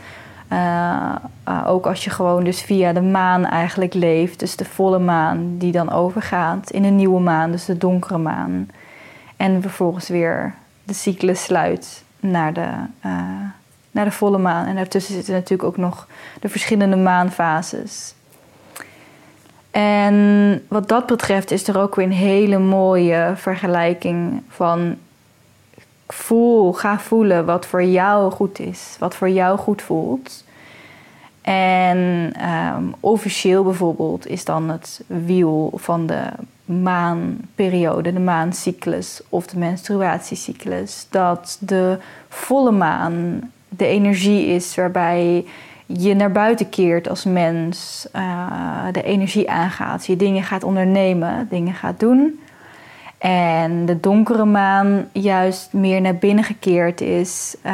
ook 1.66 1.86
als 1.86 2.04
je 2.04 2.10
gewoon 2.10 2.44
dus 2.44 2.62
via 2.62 2.92
de 2.92 3.02
maan 3.02 3.46
eigenlijk 3.46 3.94
leeft, 3.94 4.38
dus 4.38 4.56
de 4.56 4.64
volle 4.64 4.98
maan 4.98 5.58
die 5.58 5.72
dan 5.72 5.90
overgaat 5.92 6.70
in 6.70 6.84
een 6.84 6.96
nieuwe 6.96 7.20
maan, 7.20 7.50
dus 7.50 7.64
de 7.64 7.78
donkere 7.78 8.18
maan. 8.18 8.68
En 9.36 9.62
vervolgens 9.62 10.08
weer 10.08 10.54
de 10.84 10.94
cyclus 10.94 11.42
sluit 11.42 12.04
naar 12.20 12.52
de, 12.52 12.68
naar 13.96 14.04
de 14.04 14.10
volle 14.10 14.38
maan. 14.38 14.66
En 14.66 14.74
daartussen 14.74 15.14
zitten 15.14 15.34
natuurlijk 15.34 15.68
ook 15.68 15.76
nog 15.76 16.06
de 16.40 16.48
verschillende 16.48 16.96
maanfases. 16.96 18.14
En 19.70 20.64
wat 20.68 20.88
dat 20.88 21.06
betreft 21.06 21.50
is 21.50 21.68
er 21.68 21.78
ook 21.78 21.94
weer 21.94 22.04
een 22.04 22.12
hele 22.12 22.58
mooie 22.58 23.32
vergelijking 23.36 24.42
van 24.48 24.96
voel, 26.08 26.72
ga 26.72 26.98
voelen 26.98 27.44
wat 27.44 27.66
voor 27.66 27.84
jou 27.84 28.32
goed 28.32 28.58
is, 28.58 28.96
wat 28.98 29.14
voor 29.14 29.28
jou 29.28 29.58
goed 29.58 29.82
voelt. 29.82 30.44
En 31.42 32.32
um, 32.76 32.94
officieel 33.00 33.64
bijvoorbeeld 33.64 34.26
is 34.26 34.44
dan 34.44 34.68
het 34.68 35.00
wiel 35.06 35.72
van 35.74 36.06
de 36.06 36.22
maanperiode, 36.64 38.12
de 38.12 38.20
maancyclus 38.20 39.20
of 39.28 39.46
de 39.46 39.58
menstruatiecyclus, 39.58 41.06
dat 41.10 41.56
de 41.60 41.98
volle 42.28 42.70
maan 42.70 43.50
de 43.68 43.86
energie 43.86 44.46
is 44.46 44.74
waarbij 44.74 45.44
je 45.86 46.14
naar 46.14 46.32
buiten 46.32 46.68
keert 46.68 47.08
als 47.08 47.24
mens, 47.24 48.08
uh, 48.16 48.84
de 48.92 49.02
energie 49.02 49.50
aangaat, 49.50 50.06
je 50.06 50.16
dingen 50.16 50.42
gaat 50.42 50.64
ondernemen, 50.64 51.46
dingen 51.50 51.74
gaat 51.74 52.00
doen. 52.00 52.40
En 53.18 53.86
de 53.86 54.00
donkere 54.00 54.44
maan 54.44 55.08
juist 55.12 55.72
meer 55.72 56.00
naar 56.00 56.14
binnen 56.14 56.44
gekeerd 56.44 57.00
is 57.00 57.56
uh, 57.66 57.72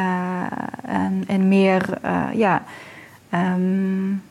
en, 0.85 1.23
en, 1.27 1.47
meer, 1.47 1.99
uh, 2.05 2.23
ja, 2.33 2.63
um, 3.33 4.23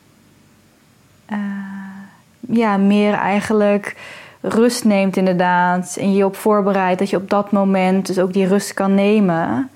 ja, 2.39 2.77
meer 2.77 3.13
eigenlijk 3.13 3.95
rust 4.41 4.83
neemt 4.83 5.17
inderdaad. 5.17 5.97
En 5.99 6.13
je 6.13 6.25
op 6.25 6.35
voorbereidt 6.35 6.99
dat 6.99 7.09
je 7.09 7.17
op 7.17 7.29
dat 7.29 7.51
moment 7.51 8.07
dus 8.07 8.19
ook 8.19 8.33
die 8.33 8.47
rust 8.47 8.73
kan 8.73 8.95
nemen. 8.95 9.69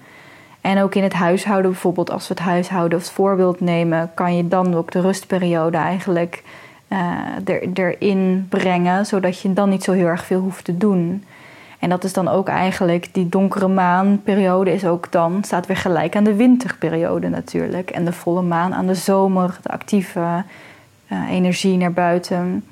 En 0.62 0.82
ook 0.82 0.96
in 0.96 1.04
het 1.04 1.14
huishouden 1.14 1.72
bijvoorbeeld, 1.72 2.12
als 2.12 2.28
we 2.28 2.34
het 2.34 2.44
huishouden 2.44 2.98
als 2.98 3.12
voorbeeld 3.12 3.60
nemen, 3.60 4.12
kan 4.14 4.36
je 4.36 4.48
dan 4.48 4.76
ook 4.76 4.92
de 4.92 5.02
rustperiode 5.02 5.78
eigenlijk 5.78 6.44
uh, 6.88 7.00
er, 7.46 7.68
erin 7.74 8.46
brengen, 8.50 9.06
zodat 9.06 9.42
je 9.42 9.54
dan 9.54 9.70
niet 9.70 9.84
zo 9.84 9.92
heel 9.92 10.06
erg 10.06 10.26
veel 10.26 10.40
hoeft 10.40 10.66
te 10.66 10.78
doen. 10.78 11.24
En 11.80 11.90
dat 11.90 12.04
is 12.04 12.14
dan 12.14 12.28
ook 12.28 12.48
eigenlijk, 12.48 13.10
die 13.12 13.30
donkere 13.30 13.68
maanperiode 13.68 14.74
is 14.74 14.86
ook 14.86 15.12
dan, 15.12 15.44
staat 15.44 15.66
weer 15.66 15.78
gelijk 15.78 16.16
aan 16.16 16.24
de 16.24 16.36
winterperiode 16.36 17.30
natuurlijk. 17.30 17.90
En 17.90 18.06
de 18.06 18.14
volle 18.14 18.42
maan 18.42 18.74
aan 18.74 18.88
de 18.88 18.96
zomer, 18.96 19.58
de 19.62 19.70
actieve 19.70 20.44
uh, 21.12 21.32
energie 21.32 21.78
naar 21.78 21.94
buiten. 21.94 22.64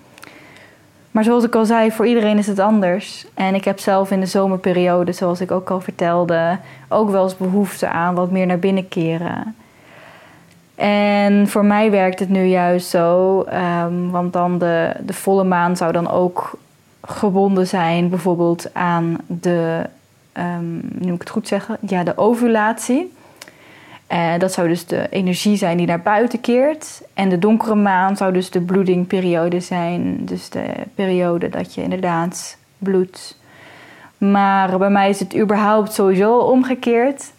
Maar 1.16 1.24
zoals 1.24 1.44
ik 1.44 1.56
al 1.56 1.66
zei, 1.66 1.92
voor 1.92 2.08
iedereen 2.08 2.38
is 2.38 2.48
het 2.48 2.60
anders. 2.60 3.26
En 3.34 3.56
ik 3.56 3.66
heb 3.66 3.80
zelf 3.80 4.12
in 4.12 4.20
de 4.20 4.26
zomerperiode, 4.26 5.12
zoals 5.12 5.42
ik 5.42 5.52
ook 5.52 5.70
al 5.70 5.82
vertelde, 5.82 6.58
ook 6.90 7.10
wel 7.10 7.24
eens 7.24 7.38
behoefte 7.38 7.88
aan 7.88 8.16
wat 8.16 8.32
meer 8.32 8.46
naar 8.46 8.60
binnen 8.60 8.88
keren. 8.88 9.56
En 10.76 11.48
voor 11.48 11.66
mij 11.66 11.92
werkt 11.92 12.20
het 12.20 12.30
nu 12.30 12.44
juist 12.44 12.90
zo, 12.90 13.40
um, 13.40 14.12
want 14.12 14.34
dan 14.34 14.58
de, 14.58 14.94
de 15.06 15.14
volle 15.14 15.44
maan 15.44 15.78
zou 15.78 15.92
dan 15.92 16.10
ook 16.10 16.58
gebonden 17.02 17.68
zijn, 17.68 18.10
bijvoorbeeld 18.10 18.74
aan 18.74 19.18
de, 19.28 19.82
moet 21.00 21.14
ik 21.14 21.20
het 21.20 21.30
goed 21.30 21.48
zeggen, 21.48 21.78
ja, 21.80 22.04
de 22.04 22.18
ovulatie. 22.18 23.15
Uh, 24.16 24.38
dat 24.38 24.54
zou 24.54 24.68
dus 24.68 24.86
de 24.86 25.08
energie 25.10 25.56
zijn 25.56 25.78
die 25.78 25.88
naar 25.88 26.02
buiten 26.02 26.42
keert. 26.42 27.02
En 27.14 27.30
de 27.30 27.40
donkere 27.40 27.76
maan 27.76 28.18
zou 28.18 28.34
dus 28.34 28.50
de 28.50 28.62
bloedingperiode 28.62 29.60
zijn. 29.60 30.26
Dus 30.26 30.50
de 30.50 30.66
periode 30.96 31.50
dat 31.50 31.74
je 31.74 31.82
inderdaad 31.82 32.58
bloedt. 32.78 33.40
Maar 34.18 34.78
bij 34.78 34.90
mij 34.90 35.10
is 35.10 35.20
het 35.20 35.38
überhaupt 35.38 35.94
sowieso 35.94 36.38
omgekeerd. 36.38 37.32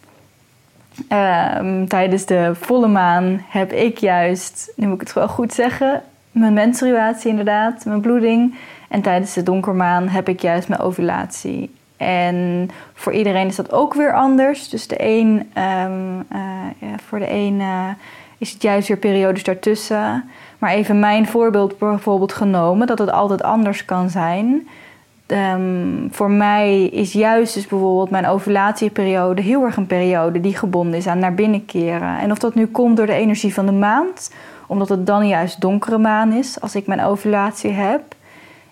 Uh, 1.09 1.81
tijdens 1.87 2.25
de 2.25 2.51
volle 2.53 2.87
maan 2.87 3.45
heb 3.49 3.71
ik 3.71 3.97
juist, 3.97 4.71
nu 4.75 4.85
moet 4.87 5.01
ik 5.01 5.07
het 5.07 5.13
wel 5.13 5.27
goed 5.27 5.53
zeggen, 5.53 6.01
mijn 6.31 6.53
menstruatie 6.53 7.29
inderdaad, 7.29 7.85
mijn 7.85 8.01
bloeding. 8.01 8.55
En 8.89 9.01
tijdens 9.01 9.33
de 9.33 9.43
donkermaan 9.43 10.07
heb 10.07 10.29
ik 10.29 10.41
juist 10.41 10.67
mijn 10.67 10.81
ovulatie. 10.81 11.75
En 11.97 12.69
voor 12.93 13.13
iedereen 13.13 13.47
is 13.47 13.55
dat 13.55 13.71
ook 13.71 13.93
weer 13.93 14.13
anders. 14.13 14.69
Dus 14.69 14.87
de 14.87 14.95
een, 14.99 15.49
um, 15.57 16.25
uh, 16.33 16.39
ja, 16.79 16.95
voor 17.07 17.19
de 17.19 17.31
een 17.31 17.59
uh, 17.59 17.89
is 18.37 18.51
het 18.51 18.61
juist 18.61 18.87
weer 18.87 18.97
periodes 18.97 19.43
daartussen. 19.43 20.29
Maar 20.57 20.71
even 20.71 20.99
mijn 20.99 21.27
voorbeeld 21.27 21.77
bijvoorbeeld 21.77 22.33
genomen, 22.33 22.87
dat 22.87 22.99
het 22.99 23.11
altijd 23.11 23.43
anders 23.43 23.85
kan 23.85 24.09
zijn. 24.09 24.67
Um, 25.27 26.07
voor 26.11 26.31
mij 26.31 26.83
is 26.83 27.13
juist 27.13 27.53
dus 27.53 27.67
bijvoorbeeld 27.67 28.09
mijn 28.09 28.27
ovulatieperiode 28.27 29.41
heel 29.41 29.63
erg 29.63 29.77
een 29.77 29.87
periode 29.87 30.41
die 30.41 30.57
gebonden 30.57 30.97
is 30.97 31.07
aan 31.07 31.19
naar 31.19 31.33
binnen 31.33 31.65
keren. 31.65 32.19
En 32.19 32.31
of 32.31 32.37
dat 32.37 32.55
nu 32.55 32.65
komt 32.65 32.97
door 32.97 33.05
de 33.05 33.13
energie 33.13 33.53
van 33.53 33.65
de 33.65 33.71
maand, 33.71 34.33
omdat 34.67 34.89
het 34.89 35.05
dan 35.05 35.27
juist 35.27 35.61
donkere 35.61 35.97
maan 35.97 36.31
is 36.31 36.61
als 36.61 36.75
ik 36.75 36.87
mijn 36.87 37.03
ovulatie 37.03 37.71
heb, 37.71 38.01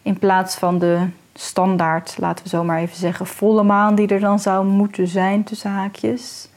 in 0.01 0.19
plaats 0.19 0.55
van 0.55 0.79
de 0.79 1.07
standaard, 1.37 2.15
laten 2.19 2.43
we 2.43 2.49
zo 2.49 2.63
maar 2.63 2.79
even 2.79 2.97
zeggen, 2.97 3.25
volle 3.25 3.63
maan 3.63 3.95
die 3.95 4.07
er 4.07 4.19
dan 4.19 4.39
zou 4.39 4.65
moeten 4.65 5.07
zijn 5.07 5.43
tussen 5.43 5.71
haakjes. 5.71 6.49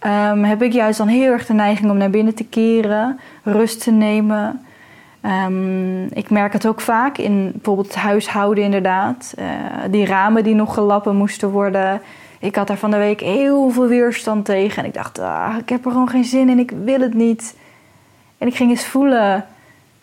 Um, 0.00 0.44
heb 0.44 0.62
ik 0.62 0.72
juist 0.72 0.98
dan 0.98 1.08
heel 1.08 1.32
erg 1.32 1.46
de 1.46 1.52
neiging 1.52 1.90
om 1.90 1.96
naar 1.96 2.10
binnen 2.10 2.34
te 2.34 2.44
keren, 2.44 3.20
rust 3.42 3.82
te 3.82 3.90
nemen. 3.90 4.64
Um, 5.22 6.04
ik 6.04 6.30
merk 6.30 6.52
het 6.52 6.66
ook 6.66 6.80
vaak 6.80 7.18
in 7.18 7.50
bijvoorbeeld 7.52 7.86
het 7.86 7.96
huishouden 7.96 8.64
inderdaad. 8.64 9.34
Uh, 9.38 9.44
die 9.90 10.06
ramen 10.06 10.44
die 10.44 10.54
nog 10.54 10.74
gelappen 10.74 11.16
moesten 11.16 11.50
worden. 11.50 12.00
Ik 12.38 12.56
had 12.56 12.66
daar 12.66 12.76
van 12.76 12.90
de 12.90 12.96
week 12.96 13.20
heel 13.20 13.70
veel 13.70 13.86
weerstand 13.86 14.44
tegen. 14.44 14.82
En 14.82 14.88
ik 14.88 14.94
dacht, 14.94 15.18
ah, 15.18 15.54
ik 15.58 15.68
heb 15.68 15.84
er 15.84 15.90
gewoon 15.90 16.08
geen 16.08 16.24
zin 16.24 16.48
in, 16.48 16.58
ik 16.58 16.70
wil 16.84 17.00
het 17.00 17.14
niet. 17.14 17.56
En 18.38 18.46
ik 18.46 18.56
ging 18.56 18.70
eens 18.70 18.86
voelen, 18.86 19.46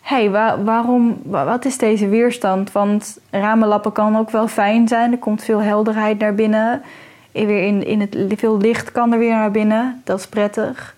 hey, 0.04 0.30
waarom, 0.64 1.20
wat 1.24 1.64
is 1.64 1.78
deze 1.78 2.08
weerstand? 2.08 2.72
Want 2.72 3.18
ramenlappen 3.30 3.92
kan 3.92 4.16
ook 4.16 4.30
wel 4.30 4.48
fijn 4.48 4.88
zijn. 4.88 5.12
Er 5.12 5.18
komt 5.18 5.44
veel 5.44 5.62
helderheid 5.62 6.18
naar 6.18 6.34
binnen. 6.34 6.82
Weer 7.32 7.62
in, 7.62 7.86
in 7.86 8.00
het, 8.00 8.16
veel 8.36 8.58
licht 8.58 8.92
kan 8.92 9.12
er 9.12 9.18
weer 9.18 9.34
naar 9.34 9.50
binnen. 9.50 10.00
Dat 10.04 10.18
is 10.18 10.26
prettig. 10.26 10.96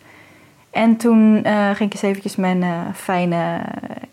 En 0.71 0.97
toen 0.97 1.43
uh, 1.47 1.67
ging 1.67 1.89
ik 1.89 1.93
eens 1.93 2.03
eventjes 2.03 2.37
mijn 2.37 2.63
uh, 2.63 2.81
fijne 2.95 3.61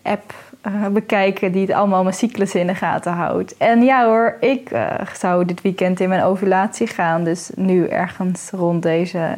app 0.02 0.34
uh, 0.66 0.86
bekijken... 0.86 1.52
die 1.52 1.66
het 1.66 1.76
allemaal 1.76 2.02
mijn 2.02 2.14
cyclus 2.14 2.54
in 2.54 2.66
de 2.66 2.74
gaten 2.74 3.12
houdt. 3.12 3.56
En 3.56 3.82
ja 3.82 4.04
hoor, 4.04 4.36
ik 4.40 4.70
zou 5.14 5.44
dit 5.44 5.62
weekend 5.62 6.00
in 6.00 6.08
mijn 6.08 6.22
ovulatie 6.22 6.86
gaan. 6.86 7.24
Dus 7.24 7.50
nu 7.54 7.86
ergens 7.86 8.50
rond 8.50 8.82
deze 8.82 9.34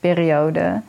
periode... 0.00 0.80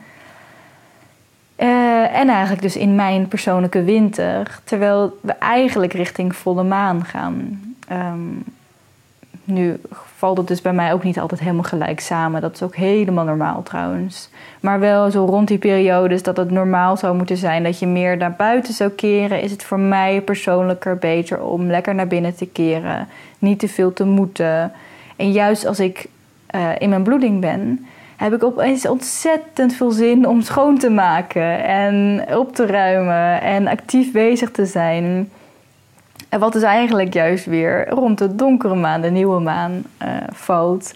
Uh, 1.58 2.16
en 2.16 2.28
eigenlijk 2.28 2.62
dus 2.62 2.76
in 2.76 2.94
mijn 2.94 3.28
persoonlijke 3.28 3.82
winter, 3.82 4.60
terwijl 4.64 5.18
we 5.20 5.32
eigenlijk 5.32 5.92
richting 5.92 6.36
volle 6.36 6.62
maan 6.62 7.04
gaan. 7.04 7.60
Um, 7.92 8.44
nu 9.48 9.80
valt 9.90 10.38
het 10.38 10.46
dus 10.46 10.62
bij 10.62 10.72
mij 10.72 10.92
ook 10.92 11.02
niet 11.02 11.18
altijd 11.18 11.40
helemaal 11.40 11.62
gelijk 11.62 12.00
samen. 12.00 12.40
Dat 12.40 12.54
is 12.54 12.62
ook 12.62 12.76
helemaal 12.76 13.24
normaal 13.24 13.62
trouwens. 13.62 14.30
Maar 14.60 14.80
wel 14.80 15.10
zo 15.10 15.24
rond 15.24 15.48
die 15.48 15.58
periodes 15.58 16.22
dat 16.22 16.36
het 16.36 16.50
normaal 16.50 16.96
zou 16.96 17.16
moeten 17.16 17.36
zijn 17.36 17.62
dat 17.62 17.78
je 17.78 17.86
meer 17.86 18.16
naar 18.16 18.32
buiten 18.32 18.74
zou 18.74 18.90
keren, 18.90 19.42
is 19.42 19.50
het 19.50 19.64
voor 19.64 19.80
mij 19.80 20.20
persoonlijker 20.20 20.96
beter 20.96 21.42
om 21.42 21.66
lekker 21.66 21.94
naar 21.94 22.06
binnen 22.06 22.34
te 22.34 22.46
keren. 22.46 23.08
Niet 23.38 23.58
te 23.58 23.68
veel 23.68 23.92
te 23.92 24.04
moeten. 24.04 24.72
En 25.16 25.32
juist 25.32 25.66
als 25.66 25.80
ik 25.80 26.08
uh, 26.54 26.70
in 26.78 26.88
mijn 26.88 27.02
bloeding 27.02 27.40
ben, 27.40 27.86
heb 28.18 28.32
ik 28.32 28.42
opeens 28.42 28.88
ontzettend 28.88 29.74
veel 29.74 29.90
zin 29.90 30.26
om 30.26 30.40
schoon 30.40 30.78
te 30.78 30.90
maken 30.90 31.64
en 31.64 32.24
op 32.36 32.54
te 32.54 32.66
ruimen 32.66 33.40
en 33.40 33.66
actief 33.66 34.12
bezig 34.12 34.50
te 34.50 34.66
zijn. 34.66 35.30
En 36.28 36.40
wat 36.40 36.52
dus 36.52 36.62
eigenlijk 36.62 37.14
juist 37.14 37.44
weer 37.44 37.88
rond 37.88 38.18
de 38.18 38.34
donkere 38.34 38.74
maan, 38.74 39.00
de 39.00 39.10
nieuwe 39.10 39.40
maan, 39.40 39.82
uh, 40.02 40.08
valt. 40.32 40.94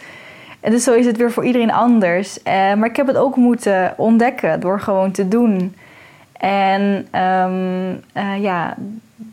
En 0.61 0.71
dus 0.71 0.85
zo 0.85 0.93
is 0.93 1.07
het 1.07 1.17
weer 1.17 1.33
voor 1.33 1.45
iedereen 1.45 1.73
anders. 1.73 2.39
Uh, 2.39 2.45
maar 2.45 2.89
ik 2.89 2.97
heb 2.97 3.07
het 3.07 3.17
ook 3.17 3.37
moeten 3.37 3.95
ontdekken 3.97 4.61
door 4.61 4.81
gewoon 4.81 5.11
te 5.11 5.29
doen. 5.29 5.75
En 6.33 6.83
um, 7.21 8.01
uh, 8.15 8.43
ja, 8.43 8.75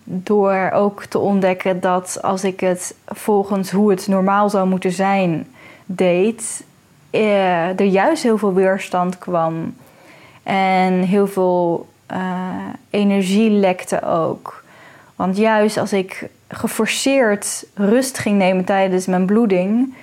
door 0.03 0.69
ook 0.73 1.03
te 1.03 1.19
ontdekken 1.19 1.79
dat 1.79 2.19
als 2.21 2.43
ik 2.43 2.59
het 2.59 2.95
volgens 3.05 3.71
hoe 3.71 3.89
het 3.89 4.07
normaal 4.07 4.49
zou 4.49 4.67
moeten 4.67 4.91
zijn 4.91 5.47
deed, 5.85 6.63
er 7.09 7.83
juist 7.83 8.23
heel 8.23 8.37
veel 8.37 8.53
weerstand 8.53 9.17
kwam. 9.17 9.75
En 10.43 10.93
heel 10.93 11.27
veel 11.27 11.87
energie 12.89 13.49
lekte 13.49 14.03
ook. 14.03 14.63
Want 15.15 15.37
juist 15.37 15.77
als 15.77 15.93
ik 15.93 16.29
geforceerd 16.47 17.65
rust 17.73 18.17
ging 18.17 18.37
nemen 18.37 18.63
tijdens 18.63 19.05
mijn 19.05 19.25
bloeding, 19.25 19.93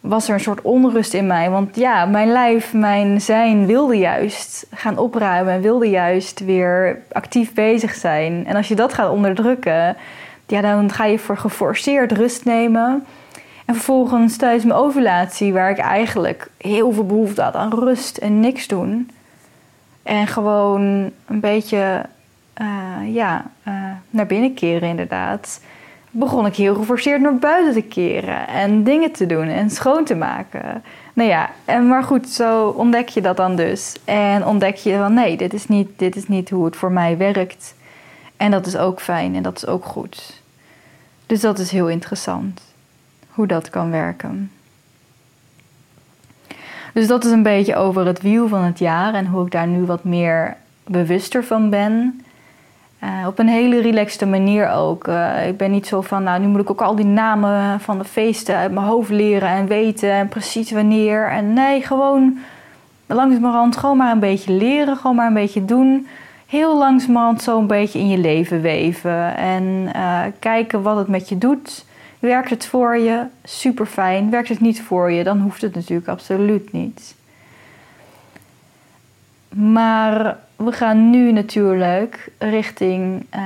was 0.00 0.28
er 0.28 0.34
een 0.34 0.40
soort 0.40 0.62
onrust 0.62 1.14
in 1.14 1.26
mij. 1.26 1.50
Want 1.50 1.76
ja, 1.76 2.04
mijn 2.04 2.32
lijf, 2.32 2.72
mijn 2.72 3.20
zijn 3.20 3.66
wilde 3.66 3.98
juist 3.98 4.66
gaan 4.74 4.98
opruimen 4.98 5.52
en 5.52 5.60
wilde 5.60 5.90
juist 5.90 6.40
weer 6.40 7.02
actief 7.12 7.52
bezig 7.52 7.94
zijn. 7.94 8.46
En 8.46 8.56
als 8.56 8.68
je 8.68 8.74
dat 8.74 8.94
gaat 8.94 9.10
onderdrukken, 9.10 9.96
ja, 10.46 10.60
dan 10.60 10.92
ga 10.92 11.04
je 11.04 11.18
voor 11.18 11.36
geforceerd 11.36 12.12
rust 12.12 12.44
nemen. 12.44 13.06
En 13.64 13.74
vervolgens 13.74 14.36
tijdens 14.36 14.64
mijn 14.64 14.78
ovulatie, 14.78 15.52
waar 15.52 15.70
ik 15.70 15.78
eigenlijk 15.78 16.50
heel 16.56 16.92
veel 16.92 17.06
behoefte 17.06 17.42
had 17.42 17.54
aan 17.54 17.74
rust 17.74 18.16
en 18.16 18.40
niks 18.40 18.66
doen. 18.66 19.10
En 20.02 20.26
gewoon 20.26 21.10
een 21.26 21.40
beetje 21.40 22.06
uh, 22.60 23.14
ja, 23.14 23.44
uh, 23.68 23.74
naar 24.10 24.26
binnen 24.26 24.54
keren 24.54 24.88
inderdaad 24.88 25.60
begon 26.16 26.46
ik 26.46 26.56
heel 26.56 26.74
geforceerd 26.74 27.20
naar 27.20 27.36
buiten 27.36 27.72
te 27.72 27.88
keren 27.88 28.48
en 28.48 28.84
dingen 28.84 29.12
te 29.12 29.26
doen 29.26 29.48
en 29.48 29.70
schoon 29.70 30.04
te 30.04 30.14
maken. 30.14 30.82
Nou 31.12 31.28
ja, 31.28 31.50
en 31.64 31.86
maar 31.88 32.02
goed, 32.02 32.28
zo 32.28 32.68
ontdek 32.68 33.08
je 33.08 33.20
dat 33.20 33.36
dan 33.36 33.56
dus. 33.56 33.96
En 34.04 34.46
ontdek 34.46 34.76
je 34.76 34.96
van 34.96 35.14
nee, 35.14 35.36
dit 35.36 35.52
is 35.52 35.68
niet, 35.68 35.88
dit 35.96 36.16
is 36.16 36.28
niet 36.28 36.50
hoe 36.50 36.64
het 36.64 36.76
voor 36.76 36.92
mij 36.92 37.16
werkt. 37.16 37.74
En 38.36 38.50
dat 38.50 38.66
is 38.66 38.76
ook 38.76 39.00
fijn 39.00 39.34
en 39.34 39.42
dat 39.42 39.56
is 39.56 39.66
ook 39.66 39.84
goed. 39.84 40.42
Dus 41.26 41.40
dat 41.40 41.58
is 41.58 41.70
heel 41.70 41.88
interessant, 41.88 42.60
hoe 43.34 43.46
dat 43.46 43.70
kan 43.70 43.90
werken. 43.90 44.50
Dus 46.92 47.06
dat 47.06 47.24
is 47.24 47.30
een 47.30 47.42
beetje 47.42 47.76
over 47.76 48.06
het 48.06 48.22
wiel 48.22 48.48
van 48.48 48.62
het 48.62 48.78
jaar 48.78 49.14
en 49.14 49.26
hoe 49.26 49.44
ik 49.46 49.52
daar 49.52 49.66
nu 49.66 49.84
wat 49.84 50.04
meer 50.04 50.56
bewuster 50.84 51.44
van 51.44 51.70
ben. 51.70 52.22
Uh, 53.02 53.26
op 53.26 53.38
een 53.38 53.48
hele 53.48 53.80
relaxte 53.80 54.26
manier 54.26 54.70
ook. 54.70 55.08
Uh, 55.08 55.48
ik 55.48 55.56
ben 55.56 55.70
niet 55.70 55.86
zo 55.86 56.00
van, 56.00 56.22
nou 56.22 56.40
nu 56.40 56.46
moet 56.46 56.60
ik 56.60 56.70
ook 56.70 56.82
al 56.82 56.94
die 56.94 57.04
namen 57.04 57.80
van 57.80 57.98
de 57.98 58.04
feesten 58.04 58.56
uit 58.56 58.72
mijn 58.72 58.86
hoofd 58.86 59.10
leren 59.10 59.48
en 59.48 59.66
weten 59.66 60.10
en 60.10 60.28
precies 60.28 60.70
wanneer. 60.70 61.28
En 61.28 61.52
nee, 61.52 61.82
gewoon 61.82 62.38
langzamerhand 63.06 63.76
gewoon 63.76 63.96
maar 63.96 64.12
een 64.12 64.18
beetje 64.18 64.52
leren, 64.52 64.96
gewoon 64.96 65.16
maar 65.16 65.26
een 65.26 65.34
beetje 65.34 65.64
doen. 65.64 66.06
Heel 66.46 66.78
langzamerhand 66.78 67.42
zo 67.42 67.58
een 67.58 67.66
beetje 67.66 67.98
in 67.98 68.08
je 68.08 68.18
leven 68.18 68.60
weven 68.60 69.36
en 69.36 69.90
uh, 69.96 70.20
kijken 70.38 70.82
wat 70.82 70.96
het 70.96 71.08
met 71.08 71.28
je 71.28 71.38
doet. 71.38 71.84
Werkt 72.24 72.50
het 72.50 72.66
voor 72.66 72.96
je? 72.96 73.24
Super 73.42 73.86
fijn. 73.86 74.30
Werkt 74.30 74.48
het 74.48 74.60
niet 74.60 74.82
voor 74.82 75.10
je? 75.10 75.24
Dan 75.24 75.40
hoeft 75.40 75.62
het 75.62 75.74
natuurlijk 75.74 76.08
absoluut 76.08 76.72
niet. 76.72 77.14
Maar 79.48 80.38
we 80.56 80.72
gaan 80.72 81.10
nu 81.10 81.32
natuurlijk 81.32 82.30
richting. 82.38 83.26
Uh, 83.34 83.40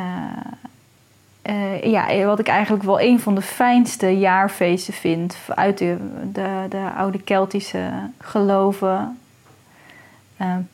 uh, 1.43 1.83
ja, 1.83 2.25
wat 2.25 2.39
ik 2.39 2.49
eigenlijk 2.49 2.85
wel 2.85 3.01
een 3.01 3.21
van 3.21 3.35
de 3.35 3.43
fijnste 3.43 4.19
jaarfeesten 4.19 4.95
vind 4.95 5.37
uit 5.55 5.79
de, 5.79 5.97
de, 6.33 6.67
de 6.69 6.91
oude 6.97 7.23
Keltische 7.23 7.91
geloven. 8.19 9.19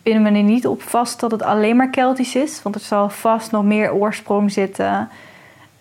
Pinnen 0.03 0.23
me 0.23 0.39
er 0.39 0.45
niet 0.45 0.67
op 0.67 0.83
vast 0.83 1.21
dat 1.21 1.31
het 1.31 1.43
alleen 1.43 1.77
maar 1.77 1.91
Keltisch 1.91 2.35
is, 2.35 2.63
want 2.63 2.75
er 2.75 2.81
zal 2.81 3.09
vast 3.09 3.51
nog 3.51 3.65
meer 3.65 3.95
oorsprong 3.95 4.53
zitten. 4.53 5.09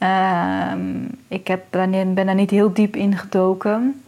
Ehm, 0.04 1.06
ik 1.28 1.48
heb, 1.48 1.64
ben 1.70 2.16
daar 2.16 2.36
niet 2.36 2.50
heel 2.50 2.74
diep 2.74 2.96
in 2.96 3.18
gedoken. 3.18 4.04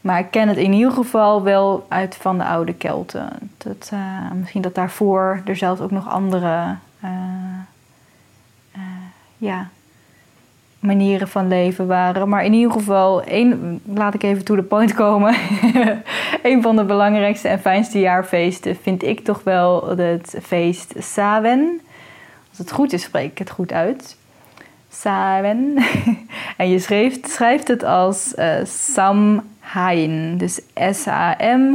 Maar 0.00 0.18
ik 0.18 0.30
ken 0.30 0.48
het 0.48 0.56
in 0.56 0.72
ieder 0.72 0.92
geval 0.92 1.42
wel 1.42 1.86
uit 1.88 2.16
van 2.16 2.38
de 2.38 2.44
oude 2.44 2.74
Kelten. 2.74 3.28
Dat, 3.58 3.90
uh, 3.92 4.30
misschien 4.34 4.62
dat 4.62 4.74
daarvoor 4.74 5.42
er 5.44 5.56
zelfs 5.56 5.80
ook 5.80 5.90
nog 5.90 6.08
andere 6.08 6.76
uh, 7.04 7.10
uh, 8.76 8.82
ja, 9.36 9.68
manieren 10.78 11.28
van 11.28 11.48
leven 11.48 11.86
waren. 11.86 12.28
Maar 12.28 12.44
in 12.44 12.52
ieder 12.52 12.72
geval, 12.72 13.22
één, 13.22 13.80
laat 13.84 14.14
ik 14.14 14.22
even 14.22 14.44
to 14.44 14.54
the 14.54 14.62
point 14.62 14.94
komen. 14.94 15.34
een 16.42 16.62
van 16.62 16.76
de 16.76 16.84
belangrijkste 16.84 17.48
en 17.48 17.60
fijnste 17.60 18.00
jaarfeesten 18.00 18.76
vind 18.76 19.02
ik 19.02 19.24
toch 19.24 19.42
wel 19.42 19.96
het 19.96 20.38
feest 20.42 20.94
Sawen. 20.98 21.80
Als 22.48 22.58
het 22.58 22.72
goed 22.72 22.92
is, 22.92 23.02
spreek 23.02 23.30
ik 23.30 23.38
het 23.38 23.50
goed 23.50 23.72
uit. 23.72 24.18
Sawen. 24.92 25.76
en 26.56 26.68
je 26.68 26.78
schrijft, 26.78 27.30
schrijft 27.30 27.68
het 27.68 27.84
als 27.84 28.34
Sam 28.64 29.42
Hain. 29.60 30.38
Dus 30.38 30.60
S-A-M-H-A-I-N. 30.74 31.72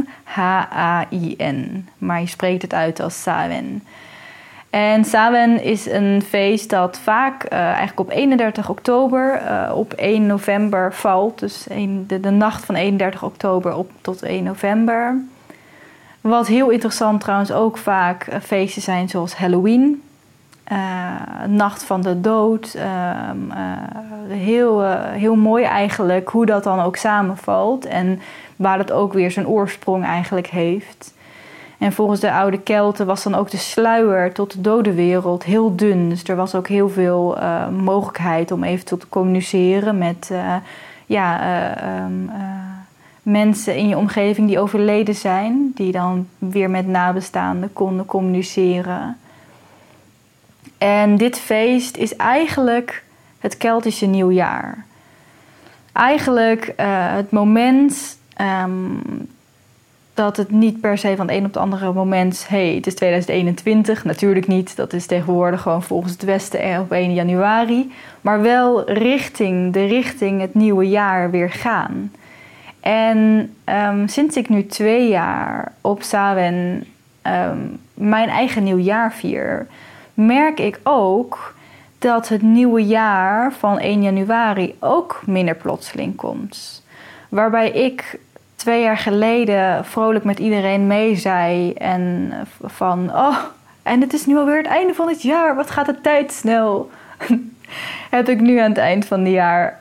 Maar 1.98 2.20
je 2.20 2.26
spreekt 2.26 2.62
het 2.62 2.74
uit 2.74 3.00
als 3.00 3.22
Sawen. 3.22 3.82
En 4.76 5.04
Sawen 5.04 5.62
is 5.62 5.86
een 5.86 6.22
feest 6.28 6.70
dat 6.70 6.98
vaak 6.98 7.44
uh, 7.44 7.58
eigenlijk 7.58 8.00
op 8.00 8.10
31 8.10 8.68
oktober, 8.68 9.42
uh, 9.42 9.72
op 9.76 9.92
1 9.92 10.26
november 10.26 10.94
valt. 10.94 11.38
Dus 11.38 11.66
de, 12.06 12.20
de, 12.20 12.30
nacht 12.30 12.64
van 12.64 12.74
31 12.74 13.22
oktober 13.22 13.74
op 13.74 13.90
tot 14.00 14.22
1 14.22 14.44
november. 14.44 15.20
Wat 16.20 16.46
heel 16.46 16.70
interessant 16.70 17.20
trouwens 17.20 17.52
ook 17.52 17.78
vaak 17.78 18.26
uh, 18.26 18.34
feesten 18.42 18.82
zijn 18.82 19.08
zoals 19.08 19.34
Halloween. 19.34 20.02
Nacht 21.46 21.84
van 21.84 22.00
de 22.00 22.20
Dood. 22.20 22.74
Ehm, 22.74 23.38
heel, 24.28 24.82
heel 25.10 25.34
mooi 25.34 25.64
eigenlijk 25.64 26.28
hoe 26.28 26.46
dat 26.46 26.64
dan 26.64 26.80
ook 26.80 26.96
samenvalt. 26.96 27.84
En 27.84 28.20
waar 28.56 28.78
het 28.78 28.92
ook 28.92 29.12
weer 29.12 29.30
zijn 29.30 29.48
oorsprong 29.48 30.04
eigenlijk 30.04 30.46
heeft. 30.46 31.14
En 31.78 31.92
volgens 31.92 32.20
de 32.20 32.32
oude 32.32 32.60
Kelten 32.60 33.06
was 33.06 33.22
dan 33.22 33.34
ook 33.34 33.50
de 33.50 33.56
sluier 33.56 34.32
tot 34.32 34.52
de 34.52 34.60
dode 34.60 34.94
wereld 34.94 35.44
heel 35.44 35.76
dun. 35.76 36.08
Dus 36.08 36.24
er 36.24 36.36
was 36.36 36.54
ook 36.54 36.68
heel 36.68 36.88
veel 36.88 37.38
mogelijkheid 37.70 38.50
om 38.50 38.64
eventueel 38.64 39.00
te 39.00 39.08
communiceren 39.08 39.98
met 39.98 40.30
ja, 41.06 41.40
um, 42.04 42.30
mensen 43.22 43.76
in 43.76 43.88
je 43.88 43.96
omgeving 43.96 44.48
die 44.48 44.58
overleden 44.58 45.14
zijn. 45.14 45.72
Die 45.74 45.92
dan 45.92 46.26
weer 46.38 46.70
met 46.70 46.86
nabestaanden 46.86 47.72
konden 47.72 48.06
communiceren. 48.06 49.16
En 50.78 51.16
dit 51.16 51.38
feest 51.38 51.96
is 51.96 52.16
eigenlijk 52.16 53.04
het 53.38 53.56
Keltische 53.56 54.06
nieuwjaar. 54.06 54.84
Eigenlijk 55.92 56.72
het 56.76 57.30
moment 57.30 58.18
um, 58.40 59.00
dat 60.16 60.36
het 60.36 60.50
niet 60.50 60.80
per 60.80 60.98
se 60.98 61.16
van 61.16 61.26
het 61.26 61.36
een 61.36 61.44
op 61.44 61.52
het 61.52 61.62
andere 61.62 61.92
moment... 61.92 62.46
hey, 62.48 62.74
het 62.74 62.86
is 62.86 62.94
2021. 62.94 64.04
Natuurlijk 64.04 64.46
niet. 64.46 64.76
Dat 64.76 64.92
is 64.92 65.06
tegenwoordig 65.06 65.62
gewoon 65.62 65.82
volgens 65.82 66.12
het 66.12 66.22
Westen 66.22 66.80
op 66.80 66.92
1 66.92 67.14
januari. 67.14 67.92
Maar 68.20 68.42
wel 68.42 68.90
richting 68.90 69.72
de 69.72 69.84
richting 69.84 70.40
het 70.40 70.54
nieuwe 70.54 70.88
jaar 70.88 71.30
weer 71.30 71.50
gaan. 71.50 72.12
En 72.80 73.50
um, 73.64 74.08
sinds 74.08 74.36
ik 74.36 74.48
nu 74.48 74.66
twee 74.66 75.08
jaar 75.08 75.72
op 75.80 76.02
Sawen 76.02 76.84
um, 77.22 77.78
mijn 77.94 78.28
eigen 78.28 78.62
nieuwjaar 78.62 79.12
vier... 79.12 79.66
merk 80.16 80.60
ik 80.60 80.80
ook 80.82 81.54
dat 81.98 82.28
het 82.28 82.42
nieuwe 82.42 82.86
jaar 82.86 83.52
van 83.52 83.78
1 83.78 84.02
januari 84.02 84.76
ook 84.80 85.22
minder 85.26 85.54
plotseling 85.54 86.16
komt. 86.16 86.84
Waarbij 87.28 87.70
ik 87.70 88.18
twee 88.56 88.82
jaar 88.82 88.98
geleden 88.98 89.84
vrolijk 89.84 90.24
met 90.24 90.38
iedereen 90.38 90.86
mee 90.86 91.16
zei. 91.16 91.72
En 91.72 92.32
van, 92.62 93.10
oh, 93.14 93.38
en 93.82 94.00
het 94.00 94.12
is 94.12 94.26
nu 94.26 94.36
alweer 94.36 94.56
het 94.56 94.66
einde 94.66 94.94
van 94.94 95.08
het 95.08 95.22
jaar. 95.22 95.54
Wat 95.54 95.70
gaat 95.70 95.86
de 95.86 96.00
tijd 96.00 96.32
snel? 96.32 96.90
Heb 98.10 98.28
ik 98.28 98.40
nu 98.40 98.58
aan 98.58 98.68
het 98.68 98.78
eind 98.78 99.06
van 99.06 99.20
het 99.20 99.32
jaar 99.32 99.80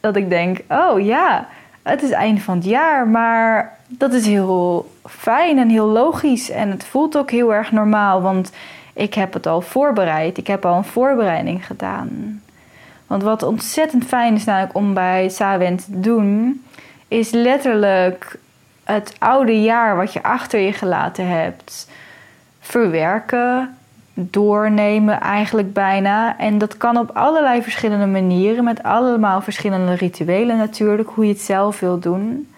dat 0.00 0.16
ik 0.16 0.28
denk, 0.28 0.58
oh 0.68 1.00
ja, 1.04 1.48
het 1.82 2.02
is 2.02 2.08
het 2.08 2.18
einde 2.18 2.40
van 2.40 2.56
het 2.56 2.64
jaar. 2.64 3.08
Maar 3.08 3.78
dat 3.88 4.12
is 4.12 4.26
heel 4.26 4.90
fijn 5.08 5.58
en 5.58 5.68
heel 5.68 5.86
logisch. 5.86 6.50
En 6.50 6.70
het 6.70 6.84
voelt 6.84 7.16
ook 7.16 7.30
heel 7.30 7.54
erg 7.54 7.72
normaal, 7.72 8.22
want 8.22 8.52
ik 8.94 9.14
heb 9.14 9.32
het 9.32 9.46
al 9.46 9.60
voorbereid. 9.60 10.38
Ik 10.38 10.46
heb 10.46 10.64
al 10.64 10.76
een 10.76 10.84
voorbereiding 10.84 11.66
gedaan. 11.66 12.42
Want 13.06 13.22
wat 13.22 13.42
ontzettend 13.42 14.04
fijn 14.04 14.34
is 14.34 14.44
namelijk 14.44 14.76
om 14.76 14.94
bij 14.94 15.28
Sawen 15.28 15.76
te 15.76 16.00
doen, 16.00 16.64
is 17.08 17.30
letterlijk 17.30 18.38
het 18.84 19.14
oude 19.18 19.62
jaar 19.62 19.96
wat 19.96 20.12
je 20.12 20.22
achter 20.22 20.60
je 20.60 20.72
gelaten 20.72 21.28
hebt 21.28 21.88
verwerken, 22.60 23.76
doornemen 24.14 25.20
eigenlijk 25.20 25.72
bijna. 25.72 26.38
En 26.38 26.58
dat 26.58 26.76
kan 26.76 26.96
op 26.96 27.10
allerlei 27.14 27.62
verschillende 27.62 28.06
manieren, 28.06 28.64
met 28.64 28.82
allemaal 28.82 29.40
verschillende 29.40 29.94
rituelen 29.94 30.56
natuurlijk, 30.56 31.08
hoe 31.08 31.26
je 31.26 31.32
het 31.32 31.40
zelf 31.40 31.80
wilt 31.80 32.02
doen. 32.02 32.52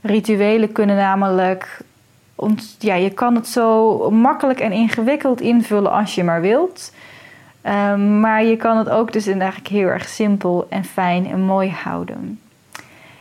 Rituelen 0.00 0.72
kunnen 0.72 0.96
namelijk, 0.96 1.80
ja, 2.78 2.94
je 2.94 3.10
kan 3.10 3.34
het 3.34 3.48
zo 3.48 4.10
makkelijk 4.10 4.60
en 4.60 4.72
ingewikkeld 4.72 5.40
invullen 5.40 5.92
als 5.92 6.14
je 6.14 6.24
maar 6.24 6.40
wilt. 6.40 6.92
Um, 7.66 8.20
maar 8.20 8.44
je 8.44 8.56
kan 8.56 8.76
het 8.76 8.88
ook 8.88 9.12
dus 9.12 9.26
eigenlijk 9.26 9.68
heel 9.68 9.86
erg 9.86 10.08
simpel 10.08 10.66
en 10.68 10.84
fijn 10.84 11.26
en 11.26 11.40
mooi 11.40 11.70
houden. 11.70 12.38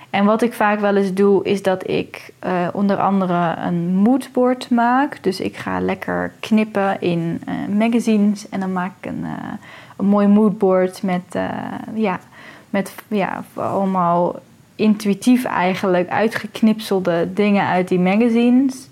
En 0.09 0.25
wat 0.25 0.41
ik 0.41 0.53
vaak 0.53 0.79
wel 0.79 0.95
eens 0.95 1.13
doe, 1.13 1.43
is 1.43 1.61
dat 1.61 1.87
ik 1.89 2.31
uh, 2.45 2.67
onder 2.73 2.97
andere 2.97 3.55
een 3.57 3.95
moodboard 3.95 4.69
maak. 4.69 5.17
Dus 5.21 5.39
ik 5.39 5.57
ga 5.57 5.79
lekker 5.79 6.31
knippen 6.39 7.01
in 7.01 7.41
uh, 7.47 7.77
magazines 7.77 8.49
en 8.49 8.59
dan 8.59 8.73
maak 8.73 8.91
ik 8.99 9.05
een, 9.05 9.21
uh, 9.23 9.31
een 9.97 10.05
mooi 10.05 10.27
moodboard 10.27 11.03
met, 11.03 11.37
ja, 11.93 12.19
met 12.69 12.95
ja, 13.07 13.43
allemaal 13.53 14.35
intuïtief 14.75 15.43
eigenlijk 15.43 16.09
uitgeknipselde 16.09 17.33
dingen 17.33 17.67
uit 17.67 17.87
die 17.87 17.99
magazines. 17.99 18.87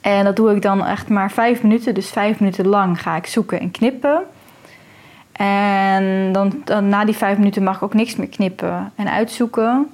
En 0.00 0.24
dat 0.24 0.36
doe 0.36 0.54
ik 0.54 0.62
dan 0.62 0.84
echt 0.84 1.08
maar 1.08 1.30
vijf 1.30 1.62
minuten. 1.62 1.94
Dus 1.94 2.10
vijf 2.10 2.40
minuten 2.40 2.66
lang 2.66 3.02
ga 3.02 3.16
ik 3.16 3.26
zoeken 3.26 3.60
en 3.60 3.70
knippen. 3.70 4.22
En 5.32 6.32
dan, 6.32 6.62
na 6.88 7.04
die 7.04 7.16
vijf 7.16 7.38
minuten 7.38 7.62
mag 7.62 7.76
ik 7.76 7.82
ook 7.82 7.94
niks 7.94 8.16
meer 8.16 8.28
knippen 8.28 8.92
en 8.94 9.10
uitzoeken. 9.10 9.90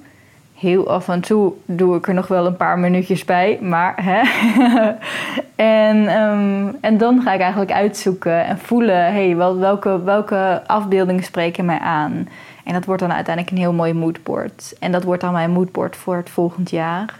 Heel 0.53 0.89
af 0.89 1.09
en 1.09 1.21
toe 1.21 1.53
doe 1.65 1.95
ik 1.97 2.07
er 2.07 2.13
nog 2.13 2.27
wel 2.27 2.45
een 2.45 2.57
paar 2.57 2.79
minuutjes 2.79 3.25
bij, 3.25 3.59
maar 3.61 3.93
hè. 4.03 4.21
en, 5.87 6.07
ehm, 6.07 6.73
en 6.81 6.97
dan 6.97 7.21
ga 7.21 7.33
ik 7.33 7.39
eigenlijk 7.39 7.71
uitzoeken 7.71 8.45
en 8.45 8.59
voelen, 8.59 9.13
hey, 9.13 9.35
wel, 9.35 9.57
welke, 9.57 10.03
welke 10.03 10.63
afbeeldingen 10.65 11.23
spreken 11.23 11.65
mij 11.65 11.79
aan. 11.79 12.27
En 12.63 12.73
dat 12.73 12.85
wordt 12.85 13.01
dan 13.01 13.13
uiteindelijk 13.13 13.55
een 13.55 13.61
heel 13.61 13.73
mooi 13.73 13.93
moodboard. 13.93 14.75
En 14.79 14.91
dat 14.91 15.03
wordt 15.03 15.21
dan 15.21 15.33
mijn 15.33 15.51
moodboard 15.51 15.95
voor 15.95 16.15
het 16.15 16.29
volgend 16.29 16.69
jaar. 16.69 17.19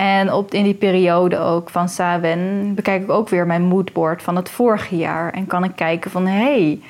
En 0.00 0.32
op, 0.32 0.54
in 0.54 0.64
die 0.64 0.74
periode 0.74 1.38
ook 1.38 1.70
van 1.70 1.88
Sawen 1.88 2.74
bekijk 2.74 3.02
ik 3.02 3.10
ook 3.10 3.28
weer 3.28 3.46
mijn 3.46 3.62
moodboard 3.62 4.22
van 4.22 4.36
het 4.36 4.50
vorige 4.50 4.96
jaar. 4.96 5.32
En 5.32 5.46
kan 5.46 5.64
ik 5.64 5.72
kijken 5.74 6.10
van, 6.10 6.26
hé, 6.26 6.38
hey, 6.38 6.80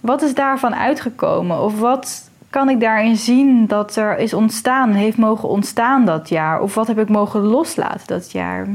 wat 0.00 0.22
is 0.22 0.34
daarvan 0.34 0.74
uitgekomen? 0.74 1.62
Of 1.62 1.80
wat 1.80 2.30
kan 2.50 2.68
ik 2.68 2.80
daarin 2.80 3.16
zien 3.16 3.66
dat 3.66 3.96
er 3.96 4.18
is 4.18 4.34
ontstaan, 4.34 4.92
heeft 4.92 5.16
mogen 5.16 5.48
ontstaan 5.48 6.04
dat 6.04 6.28
jaar? 6.28 6.60
Of 6.60 6.74
wat 6.74 6.86
heb 6.86 6.98
ik 6.98 7.08
mogen 7.08 7.40
loslaten 7.40 8.06
dat 8.06 8.32
jaar? 8.32 8.66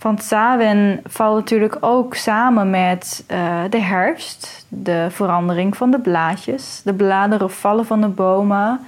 Want 0.00 0.22
Sawen 0.22 1.00
valt 1.06 1.36
natuurlijk 1.36 1.76
ook 1.80 2.14
samen 2.14 2.70
met 2.70 3.24
uh, 3.30 3.62
de 3.70 3.80
herfst, 3.80 4.66
de 4.68 5.06
verandering 5.10 5.76
van 5.76 5.90
de 5.90 6.00
blaadjes, 6.00 6.80
de 6.84 6.94
bladeren 6.94 7.50
vallen 7.50 7.86
van 7.86 8.00
de 8.00 8.08
bomen. 8.08 8.80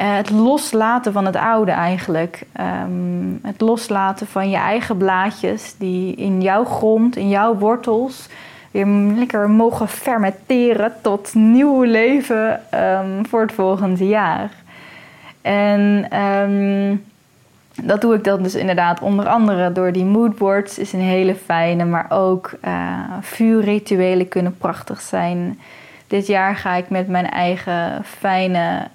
Uh, 0.00 0.16
het 0.16 0.30
loslaten 0.30 1.12
van 1.12 1.24
het 1.24 1.36
oude 1.36 1.70
eigenlijk. 1.70 2.42
Um, 2.60 3.38
het 3.42 3.60
loslaten 3.60 4.26
van 4.26 4.50
je 4.50 4.56
eigen 4.56 4.96
blaadjes 4.96 5.74
die 5.78 6.14
in 6.14 6.42
jouw 6.42 6.64
grond, 6.64 7.16
in 7.16 7.28
jouw 7.28 7.54
wortels 7.54 8.28
weer 8.70 8.86
lekker 8.86 9.50
mogen 9.50 9.88
fermenteren 9.88 10.92
tot 11.02 11.34
nieuw 11.34 11.82
leven 11.82 12.60
um, 12.74 13.26
voor 13.26 13.40
het 13.40 13.52
volgende 13.52 14.06
jaar. 14.06 14.50
En 15.42 16.18
um, 16.20 17.04
dat 17.82 18.00
doe 18.00 18.14
ik 18.14 18.24
dan 18.24 18.42
dus 18.42 18.54
inderdaad 18.54 19.00
onder 19.00 19.28
andere 19.28 19.72
door 19.72 19.92
die 19.92 20.04
moodboards. 20.04 20.78
Is 20.78 20.92
een 20.92 21.00
hele 21.00 21.34
fijne, 21.34 21.84
maar 21.84 22.06
ook 22.08 22.52
uh, 22.64 22.98
vuurrituelen 23.20 24.28
kunnen 24.28 24.56
prachtig 24.58 25.00
zijn. 25.00 25.60
Dit 26.06 26.26
jaar 26.26 26.56
ga 26.56 26.74
ik 26.74 26.88
met 26.88 27.08
mijn 27.08 27.30
eigen 27.30 28.04
fijne 28.04 28.86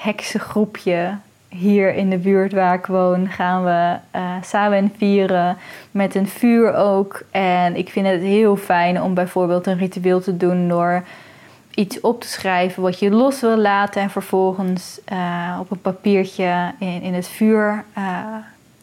heksengroepje 0.00 1.16
hier 1.48 1.94
in 1.94 2.10
de 2.10 2.18
buurt 2.18 2.52
waar 2.52 2.74
ik 2.74 2.86
woon 2.86 3.28
gaan 3.28 3.64
we 3.64 4.18
uh, 4.18 4.32
samen 4.42 4.92
vieren 4.96 5.56
met 5.90 6.14
een 6.14 6.28
vuur 6.28 6.74
ook. 6.74 7.22
En 7.30 7.76
ik 7.76 7.88
vind 7.88 8.06
het 8.06 8.20
heel 8.20 8.56
fijn 8.56 9.02
om 9.02 9.14
bijvoorbeeld 9.14 9.66
een 9.66 9.78
ritueel 9.78 10.20
te 10.20 10.36
doen 10.36 10.68
door 10.68 11.02
iets 11.74 12.00
op 12.00 12.20
te 12.20 12.28
schrijven 12.28 12.82
wat 12.82 12.98
je 12.98 13.10
los 13.10 13.40
wil 13.40 13.56
laten 13.56 14.02
en 14.02 14.10
vervolgens 14.10 15.00
uh, 15.12 15.58
op 15.60 15.70
een 15.70 15.80
papiertje 15.80 16.72
in, 16.78 17.02
in 17.02 17.14
het 17.14 17.28
vuur 17.28 17.84
uh, 17.98 18.34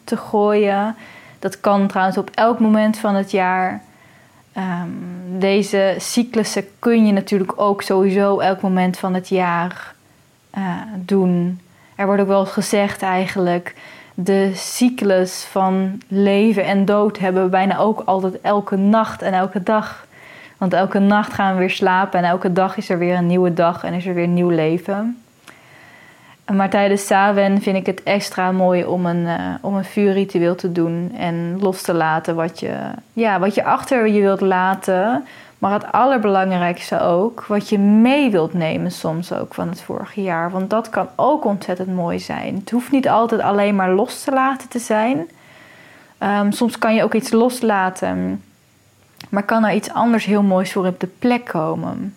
te 0.04 0.16
gooien. 0.16 0.96
Dat 1.38 1.60
kan 1.60 1.86
trouwens 1.86 2.18
op 2.18 2.30
elk 2.34 2.58
moment 2.58 2.98
van 2.98 3.14
het 3.14 3.30
jaar. 3.30 3.82
Um, 4.56 5.38
deze 5.38 5.94
cyclussen 5.98 6.64
kun 6.78 7.06
je 7.06 7.12
natuurlijk 7.12 7.52
ook 7.60 7.82
sowieso 7.82 8.38
elk 8.38 8.60
moment 8.60 8.98
van 8.98 9.14
het 9.14 9.28
jaar 9.28 9.94
doen. 10.96 11.60
Er 11.94 12.06
wordt 12.06 12.22
ook 12.22 12.28
wel 12.28 12.46
gezegd 12.46 13.02
eigenlijk, 13.02 13.74
de 14.14 14.50
cyclus 14.54 15.44
van 15.44 16.00
leven 16.08 16.64
en 16.64 16.84
dood 16.84 17.18
hebben 17.18 17.42
we 17.42 17.48
bijna 17.48 17.78
ook 17.78 18.02
altijd 18.04 18.40
elke 18.40 18.76
nacht 18.76 19.22
en 19.22 19.32
elke 19.32 19.62
dag. 19.62 20.06
Want 20.56 20.72
elke 20.72 20.98
nacht 20.98 21.32
gaan 21.32 21.52
we 21.52 21.58
weer 21.58 21.70
slapen 21.70 22.18
en 22.18 22.24
elke 22.24 22.52
dag 22.52 22.76
is 22.76 22.88
er 22.88 22.98
weer 22.98 23.16
een 23.16 23.26
nieuwe 23.26 23.54
dag 23.54 23.84
en 23.84 23.92
is 23.92 24.06
er 24.06 24.14
weer 24.14 24.28
nieuw 24.28 24.48
leven. 24.48 25.22
Maar 26.52 26.70
tijdens 26.70 27.06
Sawen 27.06 27.62
vind 27.62 27.76
ik 27.76 27.86
het 27.86 28.02
extra 28.02 28.52
mooi 28.52 28.84
om 28.84 29.06
een, 29.06 29.26
uh, 29.26 29.54
om 29.60 29.74
een 29.74 29.84
vuurritueel 29.84 30.54
te 30.54 30.72
doen 30.72 31.12
en 31.16 31.58
los 31.60 31.82
te 31.82 31.94
laten 31.94 32.34
wat 32.34 32.60
je, 32.60 32.74
ja, 33.12 33.38
wat 33.38 33.54
je 33.54 33.64
achter 33.64 34.08
je 34.08 34.20
wilt 34.20 34.40
laten. 34.40 35.24
Maar 35.58 35.72
het 35.72 35.92
allerbelangrijkste 35.92 37.00
ook, 37.00 37.44
wat 37.46 37.68
je 37.68 37.78
mee 37.78 38.30
wilt 38.30 38.52
nemen 38.52 38.92
soms 38.92 39.32
ook 39.32 39.54
van 39.54 39.68
het 39.68 39.82
vorige 39.82 40.22
jaar. 40.22 40.50
Want 40.50 40.70
dat 40.70 40.90
kan 40.90 41.08
ook 41.16 41.44
ontzettend 41.44 41.94
mooi 41.94 42.18
zijn. 42.18 42.54
Het 42.54 42.70
hoeft 42.70 42.90
niet 42.90 43.08
altijd 43.08 43.40
alleen 43.40 43.76
maar 43.76 43.90
los 43.90 44.22
te 44.22 44.32
laten 44.32 44.68
te 44.68 44.78
zijn. 44.78 45.28
Um, 46.22 46.52
soms 46.52 46.78
kan 46.78 46.94
je 46.94 47.02
ook 47.02 47.14
iets 47.14 47.30
loslaten, 47.30 48.42
maar 49.28 49.42
kan 49.42 49.64
er 49.64 49.74
iets 49.74 49.90
anders 49.90 50.24
heel 50.24 50.42
moois 50.42 50.72
voor 50.72 50.86
op 50.86 51.00
de 51.00 51.08
plek 51.18 51.44
komen. 51.44 52.14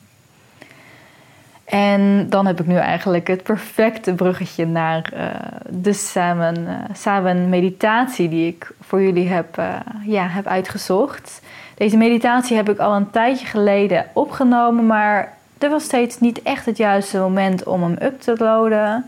En 1.66 2.30
dan 2.30 2.46
heb 2.46 2.60
ik 2.60 2.66
nu 2.68 2.76
eigenlijk 2.76 3.28
het 3.28 3.44
perfecte 3.44 4.14
bruggetje 4.14 4.66
naar 4.66 5.12
uh, 5.14 5.26
de 5.70 5.94
samen, 5.94 6.58
uh, 6.58 6.74
samen 6.94 7.50
meditatie 7.50 8.30
die 8.30 8.48
ik 8.48 8.72
voor 8.82 9.02
jullie 9.02 9.28
heb, 9.28 9.58
uh, 9.60 9.76
ja, 10.06 10.28
heb 10.28 10.48
uitgezocht. 10.48 11.42
Deze 11.82 11.98
meditatie 11.98 12.56
heb 12.56 12.70
ik 12.70 12.80
al 12.80 12.96
een 12.96 13.12
tijdje 13.12 13.46
geleden 13.46 14.06
opgenomen, 14.14 14.86
maar 14.86 15.38
er 15.58 15.70
was 15.70 15.84
steeds 15.84 16.20
niet 16.20 16.42
echt 16.42 16.66
het 16.66 16.78
juiste 16.78 17.18
moment 17.18 17.64
om 17.64 17.84
hem 17.84 17.96
up 18.02 18.22
te 18.22 18.36
loaden. 18.38 19.06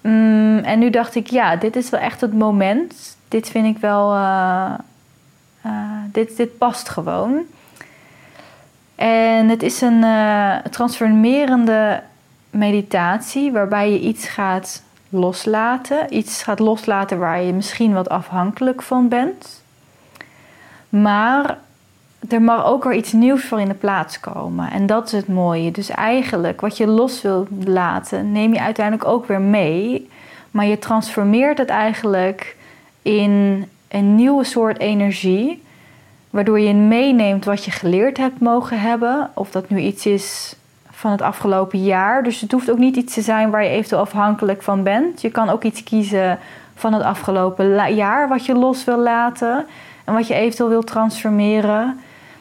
Mm, 0.00 0.58
en 0.58 0.78
nu 0.78 0.90
dacht 0.90 1.14
ik, 1.14 1.26
ja, 1.26 1.56
dit 1.56 1.76
is 1.76 1.90
wel 1.90 2.00
echt 2.00 2.20
het 2.20 2.34
moment. 2.34 3.16
Dit 3.28 3.48
vind 3.48 3.76
ik 3.76 3.82
wel. 3.82 4.14
Uh, 4.14 4.72
uh, 5.66 5.72
dit, 6.12 6.36
dit 6.36 6.58
past 6.58 6.88
gewoon. 6.88 7.40
En 8.94 9.48
het 9.48 9.62
is 9.62 9.80
een 9.80 10.02
uh, 10.02 10.56
transformerende 10.56 12.02
meditatie 12.50 13.52
waarbij 13.52 13.92
je 13.92 14.00
iets 14.00 14.28
gaat 14.28 14.82
loslaten. 15.08 16.16
Iets 16.16 16.42
gaat 16.42 16.58
loslaten 16.58 17.18
waar 17.18 17.42
je 17.42 17.52
misschien 17.52 17.92
wat 17.92 18.08
afhankelijk 18.08 18.82
van 18.82 19.08
bent. 19.08 19.62
Maar 20.88 21.58
er 22.28 22.42
mag 22.42 22.64
ook 22.64 22.84
weer 22.84 22.94
iets 22.94 23.12
nieuws 23.12 23.44
voor 23.44 23.60
in 23.60 23.68
de 23.68 23.74
plaats 23.74 24.20
komen. 24.20 24.70
En 24.70 24.86
dat 24.86 25.06
is 25.06 25.12
het 25.12 25.28
mooie. 25.28 25.70
Dus 25.70 25.90
eigenlijk, 25.90 26.60
wat 26.60 26.76
je 26.76 26.86
los 26.86 27.22
wilt 27.22 27.48
laten, 27.64 28.32
neem 28.32 28.52
je 28.52 28.60
uiteindelijk 28.60 29.08
ook 29.08 29.26
weer 29.26 29.40
mee. 29.40 30.08
Maar 30.50 30.66
je 30.66 30.78
transformeert 30.78 31.58
het 31.58 31.68
eigenlijk 31.68 32.56
in 33.02 33.66
een 33.88 34.14
nieuwe 34.14 34.44
soort 34.44 34.78
energie. 34.78 35.62
Waardoor 36.30 36.60
je 36.60 36.74
meeneemt 36.74 37.44
wat 37.44 37.64
je 37.64 37.70
geleerd 37.70 38.16
hebt 38.16 38.40
mogen 38.40 38.80
hebben. 38.80 39.30
Of 39.34 39.50
dat 39.50 39.70
nu 39.70 39.78
iets 39.78 40.06
is 40.06 40.56
van 40.90 41.10
het 41.10 41.22
afgelopen 41.22 41.82
jaar. 41.82 42.22
Dus 42.22 42.40
het 42.40 42.52
hoeft 42.52 42.70
ook 42.70 42.78
niet 42.78 42.96
iets 42.96 43.14
te 43.14 43.22
zijn 43.22 43.50
waar 43.50 43.62
je 43.62 43.68
eventueel 43.68 44.00
afhankelijk 44.00 44.62
van 44.62 44.82
bent. 44.82 45.20
Je 45.20 45.30
kan 45.30 45.48
ook 45.50 45.62
iets 45.62 45.82
kiezen 45.82 46.38
van 46.74 46.92
het 46.92 47.02
afgelopen 47.02 47.94
jaar 47.94 48.28
wat 48.28 48.46
je 48.46 48.54
los 48.54 48.84
wil 48.84 48.98
laten. 48.98 49.66
En 50.04 50.14
wat 50.14 50.26
je 50.26 50.34
eventueel 50.34 50.68
wil 50.68 50.82
transformeren. 50.82 52.00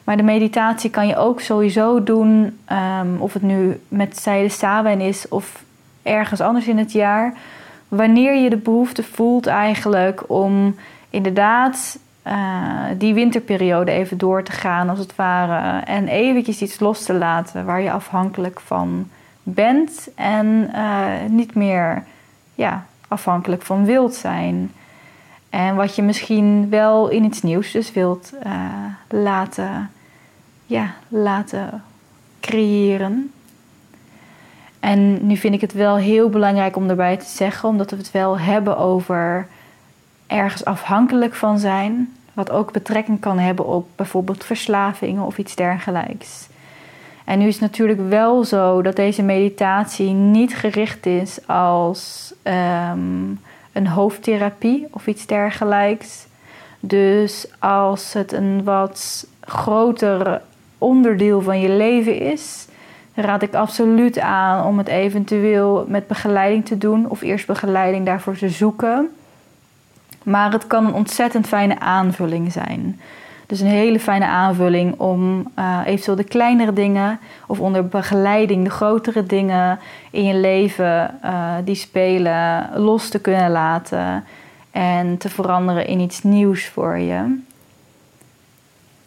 Maar 0.09 0.17
de 0.17 0.23
meditatie 0.23 0.89
kan 0.89 1.07
je 1.07 1.17
ook 1.17 1.41
sowieso 1.41 2.03
doen, 2.03 2.59
um, 3.01 3.21
of 3.21 3.33
het 3.33 3.41
nu 3.41 3.81
met 3.87 4.17
zijde 4.17 4.49
Sawen 4.49 5.01
is 5.01 5.27
of 5.27 5.63
ergens 6.03 6.41
anders 6.41 6.67
in 6.67 6.77
het 6.77 6.91
jaar. 6.91 7.33
Wanneer 7.87 8.35
je 8.35 8.49
de 8.49 8.57
behoefte 8.57 9.03
voelt 9.03 9.47
eigenlijk 9.47 10.23
om 10.27 10.75
inderdaad 11.09 11.99
uh, 12.27 12.33
die 12.97 13.13
winterperiode 13.13 13.91
even 13.91 14.17
door 14.17 14.43
te 14.43 14.51
gaan 14.51 14.89
als 14.89 14.99
het 14.99 15.15
ware. 15.15 15.83
En 15.85 16.07
eventjes 16.07 16.61
iets 16.61 16.79
los 16.79 17.03
te 17.03 17.13
laten 17.13 17.65
waar 17.65 17.81
je 17.81 17.91
afhankelijk 17.91 18.59
van 18.59 19.09
bent. 19.43 20.09
En 20.15 20.69
uh, 20.75 21.05
niet 21.27 21.55
meer 21.55 22.03
ja, 22.55 22.85
afhankelijk 23.07 23.61
van 23.61 23.85
wilt 23.85 24.15
zijn. 24.15 24.71
En 25.49 25.75
wat 25.75 25.95
je 25.95 26.01
misschien 26.01 26.69
wel 26.69 27.09
in 27.09 27.23
iets 27.23 27.41
nieuws 27.41 27.71
dus 27.71 27.91
wilt 27.91 28.33
uh, 28.45 28.53
laten 29.09 29.89
ja, 30.69 30.93
laten 31.07 31.83
creëren. 32.39 33.31
En 34.79 35.27
nu 35.27 35.37
vind 35.37 35.53
ik 35.53 35.61
het 35.61 35.73
wel 35.73 35.97
heel 35.97 36.29
belangrijk 36.29 36.75
om 36.75 36.89
erbij 36.89 37.17
te 37.17 37.25
zeggen, 37.25 37.69
omdat 37.69 37.91
we 37.91 37.97
het 37.97 38.11
wel 38.11 38.39
hebben 38.39 38.77
over 38.77 39.47
ergens 40.27 40.65
afhankelijk 40.65 41.35
van 41.35 41.59
zijn, 41.59 42.15
wat 42.33 42.51
ook 42.51 42.71
betrekking 42.71 43.19
kan 43.19 43.39
hebben 43.39 43.65
op 43.65 43.87
bijvoorbeeld 43.95 44.45
verslavingen 44.45 45.23
of 45.23 45.37
iets 45.37 45.55
dergelijks. 45.55 46.47
En 47.25 47.39
nu 47.39 47.47
is 47.47 47.53
het 47.53 47.61
natuurlijk 47.61 48.09
wel 48.09 48.43
zo 48.43 48.81
dat 48.81 48.95
deze 48.95 49.23
meditatie 49.23 50.09
niet 50.09 50.55
gericht 50.55 51.05
is 51.05 51.47
als 51.47 52.33
ehm, 52.43 53.31
een 53.71 53.87
hoofdtherapie 53.87 54.87
of 54.91 55.07
iets 55.07 55.25
dergelijks. 55.25 56.27
Dus 56.79 57.47
als 57.59 58.13
het 58.13 58.31
een 58.31 58.63
wat 58.63 59.27
groter 59.39 60.41
onderdeel 60.79 61.41
van 61.41 61.59
je 61.59 61.69
leven 61.69 62.19
is, 62.19 62.67
raad 63.13 63.41
ik 63.41 63.53
absoluut 63.53 64.19
aan 64.19 64.65
om 64.65 64.77
het 64.77 64.87
eventueel 64.87 65.85
met 65.87 66.07
begeleiding 66.07 66.65
te 66.65 66.77
doen 66.77 67.09
of 67.09 67.21
eerst 67.21 67.47
begeleiding 67.47 68.05
daarvoor 68.05 68.37
te 68.37 68.49
zoeken. 68.49 69.09
Maar 70.23 70.51
het 70.51 70.67
kan 70.67 70.85
een 70.85 70.93
ontzettend 70.93 71.47
fijne 71.47 71.79
aanvulling 71.79 72.51
zijn. 72.51 72.99
Dus 73.45 73.59
een 73.59 73.67
hele 73.67 73.99
fijne 73.99 74.25
aanvulling 74.25 74.99
om 74.99 75.51
uh, 75.59 75.79
eventueel 75.85 76.15
de 76.15 76.23
kleinere 76.23 76.73
dingen 76.73 77.19
of 77.47 77.59
onder 77.59 77.87
begeleiding 77.87 78.63
de 78.63 78.69
grotere 78.69 79.25
dingen 79.25 79.79
in 80.11 80.23
je 80.23 80.35
leven 80.35 81.19
uh, 81.23 81.53
die 81.63 81.75
spelen 81.75 82.69
los 82.75 83.09
te 83.09 83.19
kunnen 83.19 83.51
laten 83.51 84.23
en 84.71 85.17
te 85.17 85.29
veranderen 85.29 85.87
in 85.87 85.99
iets 85.99 86.23
nieuws 86.23 86.67
voor 86.67 86.97
je. 86.97 87.39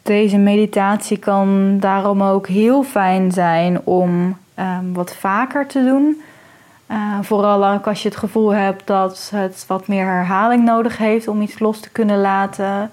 Deze 0.02 0.38
meditatie 0.38 1.18
kan 1.18 1.78
daarom 1.80 2.22
ook 2.22 2.46
heel 2.46 2.82
fijn 2.82 3.32
zijn 3.32 3.80
om 3.84 4.36
um, 4.58 4.92
wat 4.92 5.14
vaker 5.14 5.66
te 5.66 5.84
doen. 5.84 6.22
Uh, 6.90 7.18
vooral 7.20 7.66
ook 7.66 7.86
als 7.86 8.02
je 8.02 8.08
het 8.08 8.18
gevoel 8.18 8.54
hebt 8.54 8.86
dat 8.86 9.30
het 9.34 9.64
wat 9.66 9.86
meer 9.86 10.06
herhaling 10.06 10.64
nodig 10.64 10.98
heeft 10.98 11.28
om 11.28 11.40
iets 11.40 11.58
los 11.58 11.80
te 11.80 11.90
kunnen 11.90 12.20
laten. 12.20 12.90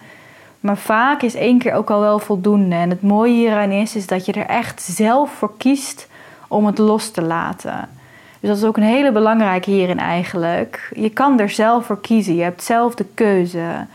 Maar 0.59 0.77
vaak 0.77 1.21
is 1.21 1.35
één 1.35 1.59
keer 1.59 1.73
ook 1.73 1.89
al 1.89 1.99
wel 1.99 2.19
voldoende. 2.19 2.75
En 2.75 2.89
het 2.89 3.01
mooie 3.01 3.33
hieraan 3.33 3.71
is, 3.71 3.95
is 3.95 4.07
dat 4.07 4.25
je 4.25 4.31
er 4.31 4.45
echt 4.45 4.81
zelf 4.81 5.31
voor 5.31 5.57
kiest 5.57 6.07
om 6.47 6.65
het 6.65 6.77
los 6.77 7.11
te 7.11 7.21
laten. 7.21 7.89
Dus 8.39 8.49
dat 8.49 8.57
is 8.57 8.63
ook 8.63 8.77
een 8.77 8.83
hele 8.83 9.11
belangrijke 9.11 9.71
hierin 9.71 9.99
eigenlijk. 9.99 10.91
Je 10.95 11.09
kan 11.09 11.39
er 11.39 11.49
zelf 11.49 11.85
voor 11.85 12.01
kiezen. 12.01 12.35
Je 12.35 12.43
hebt 12.43 12.63
zelf 12.63 12.95
de 12.95 13.05
keuze. 13.13 13.85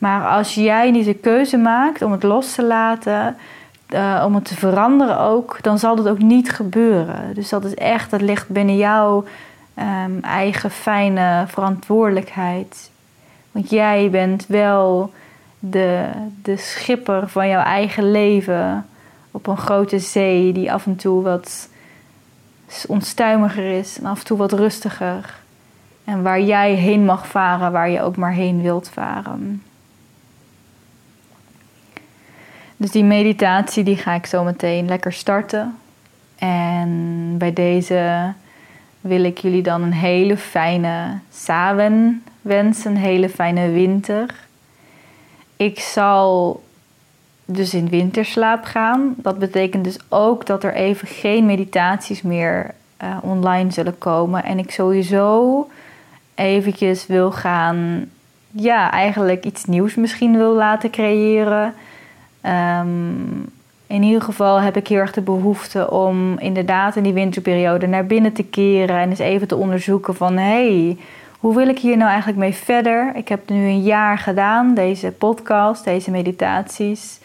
Maar 0.00 0.28
als 0.28 0.54
jij 0.54 0.90
niet 0.90 1.04
de 1.04 1.14
keuze 1.14 1.56
maakt 1.56 2.02
om 2.02 2.12
het 2.12 2.22
los 2.22 2.54
te 2.54 2.64
laten, 2.64 3.36
uh, 3.88 4.22
om 4.26 4.34
het 4.34 4.44
te 4.44 4.54
veranderen 4.54 5.18
ook, 5.18 5.58
dan 5.62 5.78
zal 5.78 5.96
dat 5.96 6.08
ook 6.08 6.18
niet 6.18 6.50
gebeuren. 6.50 7.34
Dus 7.34 7.48
dat 7.48 7.64
is 7.64 7.74
echt, 7.74 8.10
dat 8.10 8.20
ligt 8.20 8.48
binnen 8.48 8.76
jouw 8.76 9.24
um, 9.78 10.18
eigen 10.22 10.70
fijne 10.70 11.44
verantwoordelijkheid. 11.46 12.90
Want 13.52 13.70
jij 13.70 14.10
bent 14.10 14.46
wel 14.46 15.12
de, 15.58 16.08
de 16.42 16.56
schipper 16.56 17.28
van 17.28 17.48
jouw 17.48 17.62
eigen 17.62 18.10
leven 18.10 18.86
op 19.30 19.46
een 19.46 19.58
grote 19.58 19.98
zee 19.98 20.52
die 20.52 20.72
af 20.72 20.86
en 20.86 20.96
toe 20.96 21.22
wat 21.22 21.68
onstuimiger 22.86 23.78
is 23.78 23.98
en 23.98 24.06
af 24.06 24.18
en 24.18 24.24
toe 24.24 24.38
wat 24.38 24.52
rustiger. 24.52 25.34
En 26.04 26.22
waar 26.22 26.40
jij 26.40 26.72
heen 26.72 27.04
mag 27.04 27.26
varen, 27.26 27.72
waar 27.72 27.90
je 27.90 28.02
ook 28.02 28.16
maar 28.16 28.32
heen 28.32 28.62
wilt 28.62 28.88
varen. 28.88 29.62
Dus 32.80 32.90
die 32.90 33.04
meditatie 33.04 33.84
die 33.84 33.96
ga 33.96 34.14
ik 34.14 34.26
zo 34.26 34.44
meteen 34.44 34.86
lekker 34.86 35.12
starten. 35.12 35.78
En 36.38 37.34
bij 37.38 37.52
deze 37.52 38.32
wil 39.00 39.24
ik 39.24 39.38
jullie 39.38 39.62
dan 39.62 39.82
een 39.82 39.92
hele 39.92 40.36
fijne 40.36 41.18
sawen 41.32 42.22
wensen, 42.42 42.90
een 42.90 42.96
hele 42.96 43.28
fijne 43.28 43.70
winter. 43.70 44.34
Ik 45.56 45.80
zal 45.80 46.62
dus 47.44 47.74
in 47.74 47.88
winterslaap 47.88 48.64
gaan. 48.64 49.14
Dat 49.16 49.38
betekent 49.38 49.84
dus 49.84 49.98
ook 50.08 50.46
dat 50.46 50.64
er 50.64 50.74
even 50.74 51.08
geen 51.08 51.46
meditaties 51.46 52.22
meer 52.22 52.74
uh, 53.02 53.16
online 53.22 53.70
zullen 53.70 53.98
komen. 53.98 54.44
En 54.44 54.58
ik 54.58 54.70
sowieso 54.70 55.68
eventjes 56.34 57.06
wil 57.06 57.32
gaan, 57.32 58.10
ja, 58.50 58.90
eigenlijk 58.90 59.44
iets 59.44 59.64
nieuws 59.64 59.94
misschien 59.94 60.36
wil 60.36 60.54
laten 60.54 60.90
creëren. 60.90 61.74
Um, 62.46 63.48
in 63.86 64.02
ieder 64.02 64.22
geval 64.22 64.60
heb 64.60 64.76
ik 64.76 64.88
heel 64.88 64.98
erg 64.98 65.12
de 65.12 65.20
behoefte 65.20 65.90
om 65.90 66.38
inderdaad 66.38 66.96
in 66.96 67.02
die 67.02 67.12
winterperiode 67.12 67.86
naar 67.86 68.06
binnen 68.06 68.32
te 68.32 68.44
keren 68.44 68.98
en 68.98 69.08
eens 69.08 69.18
even 69.18 69.48
te 69.48 69.56
onderzoeken 69.56 70.14
van 70.14 70.36
hey, 70.36 70.96
hoe 71.38 71.54
wil 71.54 71.68
ik 71.68 71.78
hier 71.78 71.96
nou 71.96 72.08
eigenlijk 72.10 72.38
mee 72.38 72.54
verder? 72.54 73.12
Ik 73.14 73.28
heb 73.28 73.48
nu 73.48 73.66
een 73.66 73.82
jaar 73.82 74.18
gedaan, 74.18 74.74
deze 74.74 75.10
podcast, 75.10 75.84
deze 75.84 76.10
meditaties. 76.10 77.20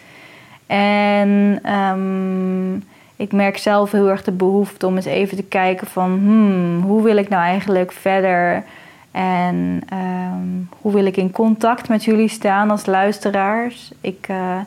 En 0.66 1.60
um, 1.72 2.84
ik 3.16 3.32
merk 3.32 3.58
zelf 3.58 3.90
heel 3.90 4.08
erg 4.08 4.24
de 4.24 4.32
behoefte 4.32 4.86
om 4.86 4.96
eens 4.96 5.04
even 5.04 5.36
te 5.36 5.42
kijken 5.42 5.86
van 5.86 6.10
hmm, 6.10 6.80
hoe 6.80 7.02
wil 7.02 7.16
ik 7.16 7.28
nou 7.28 7.42
eigenlijk 7.42 7.92
verder? 7.92 8.64
En 9.10 9.80
um, 9.92 10.68
hoe 10.80 10.92
wil 10.92 11.06
ik 11.06 11.16
in 11.16 11.30
contact 11.30 11.88
met 11.88 12.04
jullie 12.04 12.28
staan 12.28 12.70
als 12.70 12.86
luisteraars? 12.86 13.92
Ik 14.00 14.26
uh, 14.30 14.58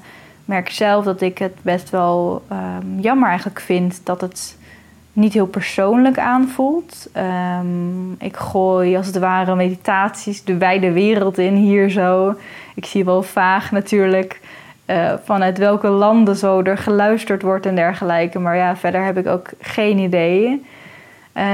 merk 0.50 0.70
zelf 0.70 1.04
dat 1.06 1.22
ik 1.22 1.38
het 1.38 1.56
best 1.62 1.90
wel 1.90 2.44
um, 2.52 3.00
jammer 3.00 3.28
eigenlijk 3.28 3.60
vind 3.60 4.02
dat 4.04 4.22
het 4.22 4.58
niet 5.14 5.34
heel 5.34 5.48
persoonlijk 5.48 6.20
aanvoelt. 6.20 7.10
Um, 7.60 8.16
ik 8.20 8.38
gooi 8.38 8.98
als 8.98 9.06
het 9.08 9.18
ware 9.18 9.56
meditaties 9.56 10.44
de 10.44 10.58
wijde 10.58 10.92
wereld 10.92 11.38
in 11.38 11.56
hier 11.56 11.90
zo. 11.90 12.36
Ik 12.76 12.86
zie 12.86 13.06
wel 13.06 13.24
vaag 13.24 13.72
natuurlijk 13.72 14.42
uh, 14.86 15.14
vanuit 15.24 15.58
welke 15.58 15.88
landen 15.88 16.36
zo 16.36 16.62
er 16.62 16.78
geluisterd 16.78 17.42
wordt 17.42 17.66
en 17.66 17.76
dergelijke. 17.76 18.40
Maar 18.40 18.56
ja, 18.56 18.76
verder 18.76 19.04
heb 19.04 19.18
ik 19.18 19.28
ook 19.28 19.50
geen 19.60 19.98
idee. 19.98 20.66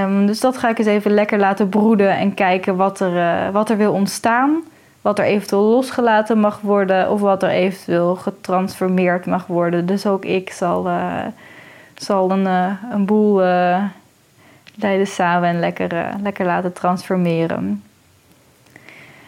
Um, 0.04 0.26
dus 0.26 0.40
dat 0.40 0.58
ga 0.58 0.70
ik 0.70 0.78
eens 0.78 0.88
even 0.88 1.12
lekker 1.12 1.40
laten 1.40 1.70
broeden 1.70 2.18
en 2.18 2.34
kijken 2.34 2.76
wat 2.76 3.00
er, 3.00 3.16
uh, 3.16 3.50
wat 3.50 3.70
er 3.70 3.78
wil 3.78 3.94
ontstaan 3.94 4.64
wat 5.06 5.20
er 5.20 5.26
eventueel 5.26 5.62
losgelaten 5.62 6.40
mag 6.40 6.62
worden 6.62 7.12
of 7.12 7.22
wat 7.22 7.44
er 7.44 7.50
eventueel 7.50 8.16
getransformeerd 8.16 9.26
mag 9.26 9.48
worden. 9.48 9.86
Dus 9.86 10.06
ook 10.06 10.26
ik 10.26 10.52
zal, 10.52 10.88
uh, 10.88 11.26
zal 11.96 12.32
een, 12.32 12.46
uh, 12.46 12.72
een 12.92 13.06
boel 13.06 13.44
uh, 13.44 13.84
leiden 14.76 15.08
samen 15.08 15.50
en 15.50 15.60
lekker, 15.60 16.10
lekker 16.22 16.46
laten 16.46 16.74
transformeren. 16.74 17.84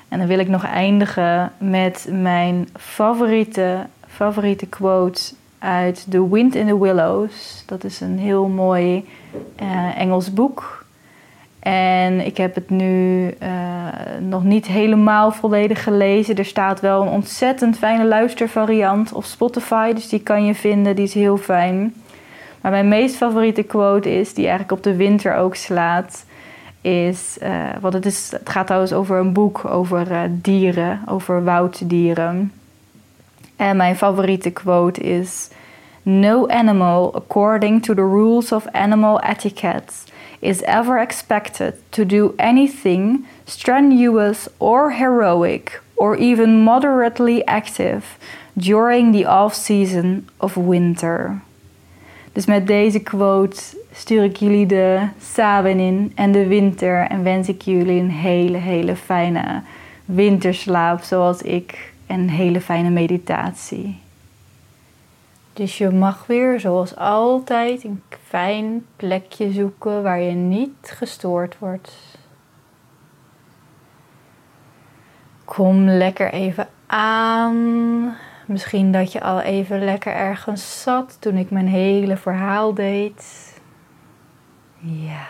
En 0.08 0.18
dan 0.18 0.28
wil 0.28 0.40
ik 0.40 0.48
nog 0.48 0.66
eindigen 0.66 1.52
met 1.58 2.08
mijn 2.12 2.70
favoriete, 2.76 3.86
favoriete 4.08 4.66
quote 4.66 5.22
uit 5.60 6.06
The 6.10 6.30
Wind 6.30 6.56
in 6.56 6.68
the 6.68 6.80
Willows. 6.80 7.64
Dat 7.66 7.84
is 7.84 8.02
een 8.02 8.20
heel 8.20 8.48
mooi 8.48 9.10
Engels 9.96 10.34
boek. 10.34 10.77
En 11.60 12.26
ik 12.26 12.38
heb 12.38 12.56
het 12.56 12.70
nu 12.70 13.26
uh, 13.44 13.50
nog 14.20 14.44
niet 14.44 14.68
helemaal 14.68 15.32
volledig 15.32 15.84
gelezen. 15.84 16.36
Er 16.36 16.46
staat 16.46 16.80
wel 16.80 17.02
een 17.02 17.08
ontzettend 17.08 17.78
fijne 17.78 18.06
luistervariant 18.06 19.14
op 19.14 19.24
Spotify. 19.24 19.94
Dus 19.94 20.10
die 20.10 20.20
kan 20.20 20.46
je 20.46 20.56
vinden, 20.56 20.96
die 20.96 21.06
is 21.06 21.14
heel 21.14 21.38
fijn. 21.38 21.94
Maar 22.62 22.72
mijn 22.72 22.88
meest 22.88 23.16
favoriete 23.16 23.64
quote 23.64 24.10
is, 24.10 24.34
die 24.34 24.48
eigenlijk 24.48 24.78
op 24.78 24.84
de 24.84 24.96
winter 24.96 25.36
ook 25.36 25.56
slaat, 25.56 26.26
is... 26.82 27.38
Uh, 27.44 27.92
het, 27.92 28.06
is, 28.06 28.32
het 28.32 28.50
gaat 28.50 28.66
trouwens 28.66 28.94
over 28.94 29.20
een 29.20 29.34
boek 29.34 29.66
over 29.66 30.12
uh, 30.12 30.22
dieren, 30.30 31.02
over 31.06 31.44
wouddieren. 31.44 32.52
En 33.56 33.78
mijn 33.78 33.96
favoriete 33.96 34.52
quote 34.52 35.02
is... 35.02 35.50
No 36.08 36.48
animal, 36.48 37.12
according 37.16 37.82
to 37.82 37.94
the 37.94 38.06
rules 38.06 38.54
of 38.54 38.66
animal 38.74 39.20
etiquette 39.24 40.06
is 40.40 40.62
ever 40.62 40.98
expected 41.00 41.74
to 41.92 42.06
do 42.06 42.34
anything 42.40 43.26
strenuous 43.46 44.48
or 44.58 44.92
heroic 44.92 45.82
or 45.98 46.16
even 46.16 46.64
moderately 46.64 47.46
active 47.46 48.18
during 48.58 49.12
the 49.12 49.26
off-season 49.26 50.30
of 50.40 50.56
winter. 50.56 51.42
Dus 52.34 52.46
met 52.46 52.68
deze 52.68 53.00
quote 53.00 53.62
stuur 53.92 54.24
ik 54.24 54.38
jullie 54.38 54.66
de 54.66 55.08
samen 55.22 55.80
in 55.80 56.12
en 56.16 56.32
de 56.32 56.48
winter 56.48 57.08
en 57.10 57.24
wens 57.24 57.48
ik 57.48 57.62
jullie 57.62 58.00
een 58.00 58.12
hele, 58.12 58.58
hele 58.58 58.96
fijne 58.96 59.62
winterslaap 60.06 61.02
zoals 61.02 61.42
ik 61.42 61.94
en 62.06 62.20
een 62.20 62.30
hele 62.30 62.62
fijne 62.62 62.90
meditatie. 62.90 64.06
Dus 65.58 65.78
je 65.78 65.90
mag 65.90 66.26
weer, 66.26 66.60
zoals 66.60 66.96
altijd, 66.96 67.84
een 67.84 68.04
fijn 68.24 68.86
plekje 68.96 69.52
zoeken 69.52 70.04
waar 70.04 70.20
je 70.20 70.32
niet 70.32 70.92
gestoord 70.96 71.60
wordt. 71.60 72.18
Kom 75.46 75.84
lekker 75.84 76.32
even 76.32 76.68
aan. 76.86 78.16
Misschien 78.46 78.92
dat 78.92 79.12
je 79.12 79.22
al 79.22 79.42
even 79.42 79.84
lekker 79.84 80.14
ergens 80.14 80.82
zat 80.82 81.18
toen 81.22 81.38
ik 81.38 81.52
mijn 81.52 81.68
hele 81.68 82.18
verhaal 82.18 82.74
deed. 82.74 83.54
Ja. 84.80 85.28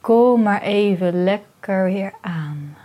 Kom 0.00 0.42
maar 0.42 0.62
even 0.62 1.24
lekker 1.24 1.84
weer 1.84 2.12
aan. 2.20 2.76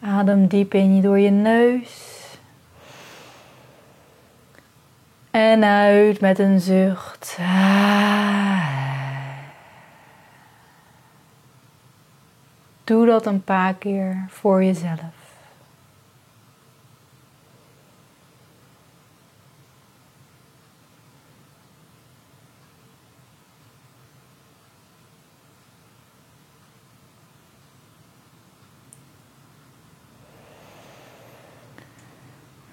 Adem 0.00 0.46
diep 0.46 0.74
in 0.74 1.00
door 1.00 1.18
je 1.18 1.30
neus. 1.30 2.16
En 5.30 5.64
uit 5.64 6.20
met 6.20 6.38
een 6.38 6.60
zucht. 6.60 7.38
Doe 12.84 13.06
dat 13.06 13.26
een 13.26 13.44
paar 13.44 13.74
keer 13.74 14.24
voor 14.28 14.64
jezelf. 14.64 15.17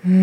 Ja. 0.06 0.13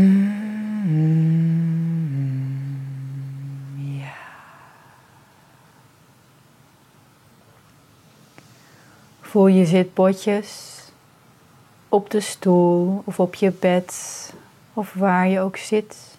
Voel 9.21 9.47
je 9.47 9.67
zitbotjes 9.67 10.79
op 11.89 12.11
de 12.11 12.21
stoel 12.21 13.03
of 13.05 13.21
op 13.21 13.35
je 13.35 13.51
bed 13.51 14.33
of 14.73 14.93
waar 14.95 15.29
je 15.29 15.41
ook 15.41 15.57
zit. 15.57 16.19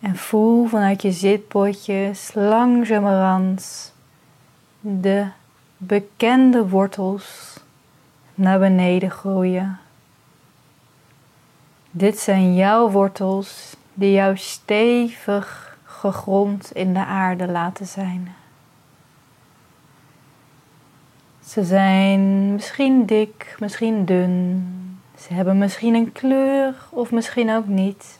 En 0.00 0.16
voel 0.16 0.66
vanuit 0.66 1.02
je 1.02 1.12
zitbotjes 1.12 2.34
langzamerhand 2.34 3.92
de 4.80 5.26
bekende 5.76 6.68
wortels 6.68 7.56
naar 8.34 8.58
beneden 8.58 9.10
groeien. 9.10 9.80
Dit 11.94 12.18
zijn 12.18 12.54
jouw 12.54 12.90
wortels 12.90 13.76
die 13.94 14.12
jou 14.12 14.36
stevig 14.36 15.76
gegrond 15.84 16.72
in 16.72 16.92
de 16.92 17.04
aarde 17.04 17.46
laten 17.46 17.86
zijn. 17.86 18.34
Ze 21.44 21.64
zijn 21.64 22.52
misschien 22.52 23.06
dik, 23.06 23.56
misschien 23.58 24.04
dun. 24.04 24.66
Ze 25.18 25.34
hebben 25.34 25.58
misschien 25.58 25.94
een 25.94 26.12
kleur 26.12 26.74
of 26.90 27.10
misschien 27.10 27.50
ook 27.50 27.66
niet. 27.66 28.18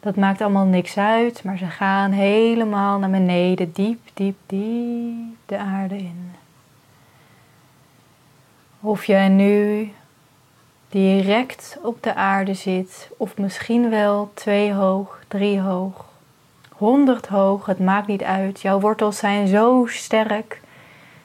Dat 0.00 0.16
maakt 0.16 0.40
allemaal 0.40 0.66
niks 0.66 0.98
uit, 0.98 1.44
maar 1.44 1.58
ze 1.58 1.66
gaan 1.66 2.10
helemaal 2.10 2.98
naar 2.98 3.10
beneden, 3.10 3.72
diep, 3.72 4.00
diep, 4.14 4.36
diep 4.46 5.36
de 5.46 5.58
aarde 5.58 5.96
in. 5.96 6.32
Of 8.80 9.04
jij 9.04 9.28
nu 9.28 9.92
direct 10.94 11.78
op 11.82 12.02
de 12.02 12.14
aarde 12.14 12.54
zit, 12.54 13.10
of 13.16 13.36
misschien 13.36 13.90
wel 13.90 14.30
twee 14.34 14.72
hoog, 14.72 15.20
drie 15.28 15.60
hoog, 15.60 16.04
honderd 16.68 17.26
hoog, 17.26 17.66
het 17.66 17.78
maakt 17.78 18.06
niet 18.06 18.22
uit. 18.22 18.60
Jouw 18.60 18.80
wortels 18.80 19.18
zijn 19.18 19.46
zo 19.46 19.86
sterk 19.88 20.60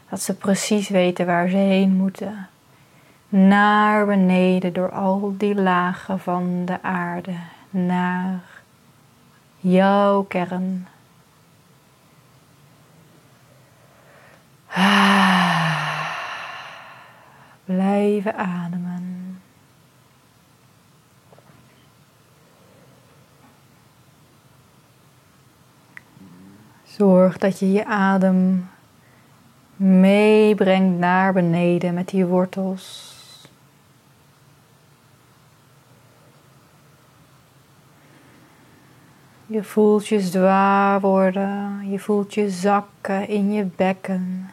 dat 0.10 0.22
ze 0.22 0.36
precies 0.36 0.90
weten 0.90 1.26
waar 1.26 1.50
ze 1.50 1.56
heen 1.56 1.92
moeten. 1.96 2.48
Naar 3.30 4.06
beneden 4.06 4.74
door 4.74 4.92
al 4.92 5.34
die 5.38 5.56
lagen 5.56 6.20
van 6.20 6.66
de 6.66 6.82
aarde, 6.82 7.36
naar 7.70 8.40
jouw 9.58 10.24
kern. 10.24 10.88
Blijven 17.66 18.36
ademen. 18.36 18.99
Zorg 27.00 27.38
dat 27.38 27.60
je 27.60 27.72
je 27.72 27.86
adem 27.86 28.70
meebrengt 29.76 30.98
naar 30.98 31.34
beneden 31.34 31.94
met 31.94 32.08
die 32.08 32.26
wortels. 32.26 33.16
Je 39.46 39.64
voelt 39.64 40.08
je 40.08 40.20
zwaar 40.20 41.00
worden, 41.00 41.90
je 41.90 42.00
voelt 42.00 42.34
je 42.34 42.50
zakken 42.50 43.28
in 43.28 43.52
je 43.52 43.64
bekken. 43.64 44.50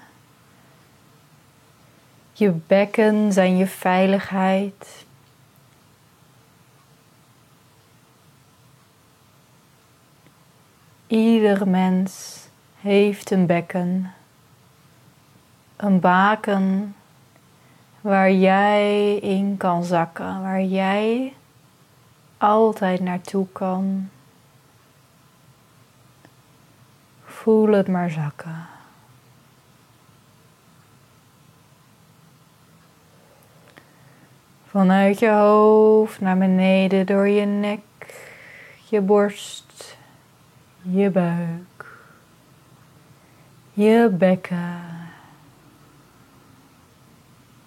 Je 2.32 2.50
bekken 2.66 3.32
zijn 3.32 3.56
je 3.56 3.66
veiligheid. 3.66 5.05
Ieder 11.06 11.68
mens 11.68 12.40
heeft 12.80 13.30
een 13.30 13.46
bekken, 13.46 14.14
een 15.76 16.00
baken 16.00 16.94
waar 18.00 18.32
jij 18.32 19.16
in 19.16 19.56
kan 19.56 19.84
zakken, 19.84 20.42
waar 20.42 20.62
jij 20.62 21.34
altijd 22.38 23.00
naartoe 23.00 23.46
kan. 23.52 24.08
Voel 27.24 27.72
het 27.72 27.88
maar 27.88 28.10
zakken. 28.10 28.66
Vanuit 34.66 35.18
je 35.18 35.30
hoofd 35.30 36.20
naar 36.20 36.38
beneden 36.38 37.06
door 37.06 37.28
je 37.28 37.44
nek, 37.44 37.80
je 38.88 39.00
borst, 39.00 39.95
je 40.90 41.10
buik 41.10 41.76
je 43.76 44.10
bekken. 44.18 44.80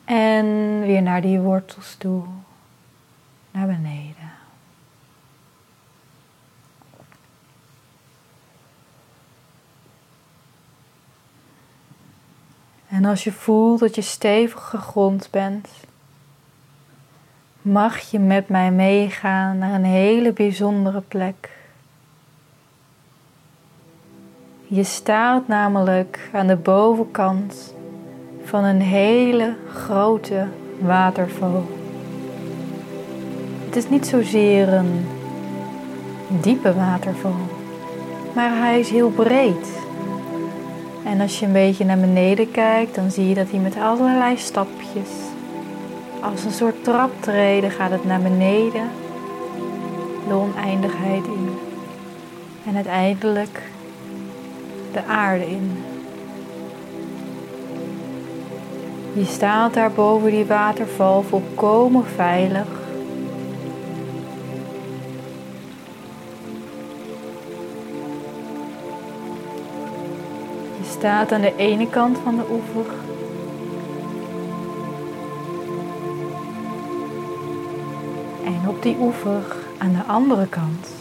En 0.06 0.80
weer 0.82 1.02
naar 1.02 1.22
die 1.22 1.40
wortels 1.40 1.96
toe, 1.96 2.24
naar 3.52 3.68
beneden. 3.68 4.32
En 12.88 13.06
als 13.06 13.24
je 13.24 13.32
voelt 13.32 13.80
dat 13.80 13.96
je 13.96 14.02
stevig 14.02 14.70
gegrond 14.70 15.28
bent, 15.32 15.70
mag 17.62 18.00
je 18.00 18.20
met 18.20 18.50
mij 18.50 18.72
meegaan 18.72 19.58
naar 19.58 19.74
een 19.74 19.84
hele 19.84 20.34
bijzondere 20.34 21.02
plek. 21.02 21.59
Je 24.72 24.84
staat 24.84 25.48
namelijk 25.48 26.30
aan 26.34 26.48
de 26.48 26.56
bovenkant 26.56 27.74
van 28.44 28.64
een 28.64 28.82
hele 28.82 29.56
grote 29.74 30.48
waterval. 30.80 31.66
Het 33.66 33.76
is 33.76 33.90
niet 33.90 34.08
zozeer 34.08 34.74
een 34.74 35.06
diepe 36.42 36.74
waterval, 36.74 37.36
maar 38.36 38.58
hij 38.58 38.80
is 38.80 38.90
heel 38.90 39.10
breed. 39.10 39.80
En 41.06 41.22
als 41.22 41.40
je 41.40 41.46
een 41.46 41.52
beetje 41.52 41.86
naar 41.86 42.00
beneden 42.00 42.52
kijkt, 42.52 42.96
dan 42.96 43.12
zie 43.12 43.28
je 43.28 43.36
dat 43.36 43.50
hij 43.50 43.60
met 43.60 43.78
allerlei 43.78 44.38
stapjes, 44.38 45.10
als 46.22 46.44
een 46.44 46.52
soort 46.52 46.84
traptreden, 46.84 47.72
gaat 47.72 47.92
het 47.92 48.06
naar 48.06 48.22
beneden, 48.22 48.90
de 50.28 50.34
oneindigheid 50.34 51.26
in. 51.26 51.50
En 52.66 52.76
uiteindelijk 52.76 53.62
de 54.94 55.04
aarde 55.04 55.50
in. 55.50 55.84
Je 59.14 59.26
staat 59.26 59.74
daar 59.74 59.92
boven 59.92 60.32
die 60.32 60.46
waterval 60.46 61.22
volkomen 61.22 62.06
veilig. 62.06 62.68
Je 70.78 70.90
staat 70.90 71.32
aan 71.32 71.42
de 71.42 71.56
ene 71.56 71.90
kant 71.90 72.18
van 72.24 72.36
de 72.36 72.44
oever. 72.52 72.94
En 78.46 78.70
op 78.70 78.82
die 78.84 78.98
oever 79.00 79.56
aan 79.78 79.92
de 79.92 80.04
andere 80.12 80.48
kant 80.48 80.99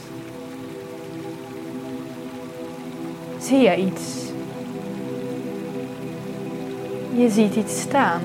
Zie 3.49 3.59
je 3.59 3.77
iets? 3.77 4.33
Je 7.15 7.31
ziet 7.31 7.57
iets 7.57 7.81
staan. 7.81 8.21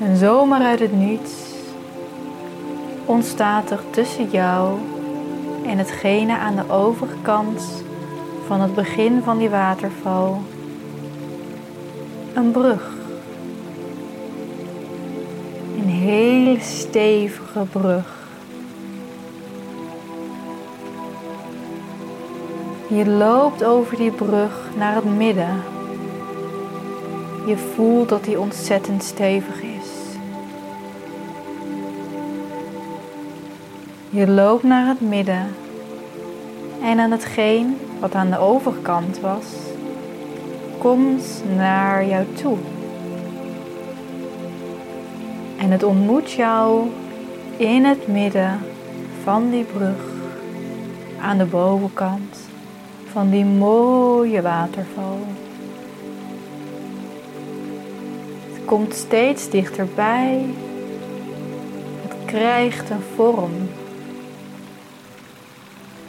En 0.00 0.16
zomaar 0.16 0.60
uit 0.60 0.80
het 0.80 0.92
niets 0.92 1.32
ontstaat 3.04 3.70
er 3.70 3.80
tussen 3.90 4.30
jou 4.30 4.78
en 5.66 5.78
hetgene 5.78 6.36
aan 6.36 6.56
de 6.56 6.70
overkant 6.70 7.82
van 8.46 8.60
het 8.60 8.74
begin 8.74 9.22
van 9.22 9.38
die 9.38 9.50
waterval 9.50 10.42
een 12.34 12.50
brug. 12.50 12.94
Een 15.76 15.88
hele 15.88 16.60
stevige 16.60 17.64
brug 17.72 18.25
Je 22.88 23.06
loopt 23.06 23.64
over 23.64 23.96
die 23.96 24.10
brug 24.10 24.70
naar 24.76 24.94
het 24.94 25.16
midden. 25.16 25.62
Je 27.46 27.56
voelt 27.56 28.08
dat 28.08 28.24
die 28.24 28.40
ontzettend 28.40 29.02
stevig 29.02 29.62
is. 29.62 30.16
Je 34.10 34.28
loopt 34.28 34.62
naar 34.62 34.86
het 34.86 35.00
midden 35.00 35.54
en 36.82 36.98
aan 36.98 37.10
hetgeen 37.10 37.76
wat 38.00 38.14
aan 38.14 38.30
de 38.30 38.38
overkant 38.38 39.20
was, 39.20 39.44
komt 40.78 41.42
naar 41.56 42.06
jou 42.06 42.26
toe. 42.34 42.56
En 45.58 45.70
het 45.70 45.82
ontmoet 45.82 46.32
jou 46.32 46.90
in 47.56 47.84
het 47.84 48.08
midden 48.08 48.58
van 49.22 49.50
die 49.50 49.64
brug 49.64 50.04
aan 51.20 51.38
de 51.38 51.46
bovenkant 51.46 52.45
van 53.16 53.30
die 53.30 53.44
mooie 53.44 54.42
waterval. 54.42 55.18
Het 58.52 58.64
komt 58.64 58.94
steeds 58.94 59.50
dichterbij. 59.50 60.44
Het 62.02 62.14
krijgt 62.24 62.90
een 62.90 63.02
vorm 63.14 63.52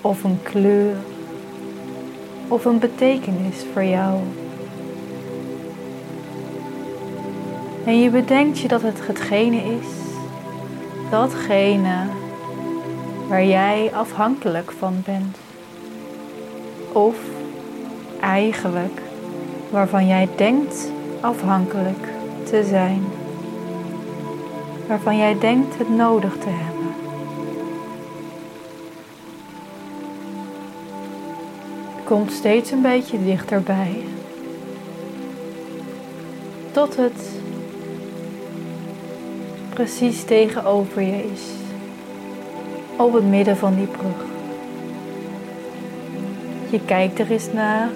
of 0.01 0.23
een 0.23 0.39
kleur 0.43 0.95
of 2.47 2.65
een 2.65 2.79
betekenis 2.79 3.65
voor 3.73 3.83
jou. 3.83 4.19
En 7.85 8.01
je 8.01 8.09
bedenkt 8.09 8.59
je 8.59 8.67
dat 8.67 8.81
het 8.81 9.07
hetgene 9.07 9.57
is, 9.57 9.87
datgene 11.09 12.05
waar 13.27 13.45
jij 13.45 13.91
afhankelijk 13.93 14.71
van 14.71 15.01
bent. 15.05 15.46
Of 16.97 17.15
eigenlijk 18.19 19.01
waarvan 19.69 20.07
jij 20.07 20.27
denkt 20.35 20.91
afhankelijk 21.19 22.07
te 22.43 22.63
zijn. 22.63 23.03
Waarvan 24.87 25.17
jij 25.17 25.39
denkt 25.39 25.77
het 25.77 25.89
nodig 25.89 26.33
te 26.33 26.49
hebben. 26.49 26.75
komt 32.03 32.31
steeds 32.31 32.71
een 32.71 32.81
beetje 32.81 33.23
dichterbij. 33.23 34.03
Tot 36.71 36.95
het 36.95 37.29
precies 39.69 40.23
tegenover 40.23 41.01
je 41.01 41.31
is. 41.33 41.41
Op 42.95 43.13
het 43.13 43.25
midden 43.25 43.57
van 43.57 43.75
die 43.75 43.87
brug. 43.87 44.36
Je 46.69 46.79
kijkt 46.85 47.19
er 47.19 47.31
eens 47.31 47.51
naar. 47.53 47.89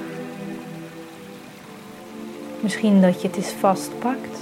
Misschien 2.60 3.02
dat 3.02 3.22
je 3.22 3.28
het 3.28 3.38
eens 3.38 3.52
vastpakt. 3.60 4.40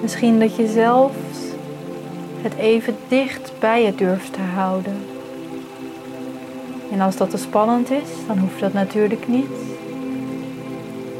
Misschien 0.00 0.38
dat 0.38 0.56
je 0.56 0.66
zelfs 0.66 1.14
het 2.42 2.54
even 2.54 2.96
dicht 3.08 3.52
bij 3.58 3.84
je 3.84 3.94
durft 3.94 4.32
te 4.32 4.40
houden. 4.40 4.96
En 6.92 7.00
als 7.00 7.16
dat 7.16 7.30
te 7.30 7.36
spannend 7.36 7.90
is, 7.90 8.08
dan 8.26 8.38
hoeft 8.38 8.60
dat 8.60 8.72
natuurlijk 8.72 9.28
niet. 9.28 9.56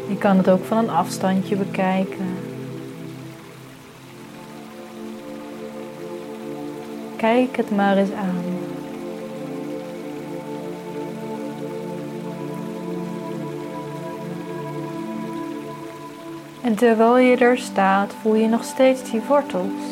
Je 0.09 0.17
kan 0.19 0.37
het 0.37 0.49
ook 0.49 0.65
van 0.65 0.79
een 0.79 0.91
afstandje 0.91 1.57
bekijken. 1.57 2.54
Kijk 7.25 7.57
het 7.57 7.71
maar 7.71 7.97
eens 7.97 8.11
aan. 8.13 8.45
En 16.63 16.75
terwijl 16.75 17.19
je 17.19 17.37
er 17.37 17.59
staat, 17.59 18.13
voel 18.23 18.35
je 18.35 18.49
nog 18.49 18.65
steeds 18.65 19.11
die 19.11 19.21
wortels. 19.29 19.83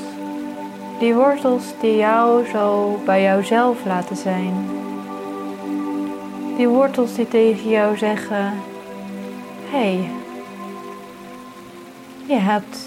Die 0.98 1.14
wortels 1.14 1.64
die 1.80 1.96
jou 1.96 2.46
zo 2.46 2.98
bij 3.04 3.22
jouzelf 3.22 3.84
laten 3.84 4.16
zijn. 4.16 4.54
Die 6.56 6.68
wortels 6.68 7.14
die 7.14 7.28
tegen 7.28 7.70
jou 7.70 7.96
zeggen: 7.96 8.52
hey, 9.70 10.10
je 12.26 12.36
hebt 12.36 12.78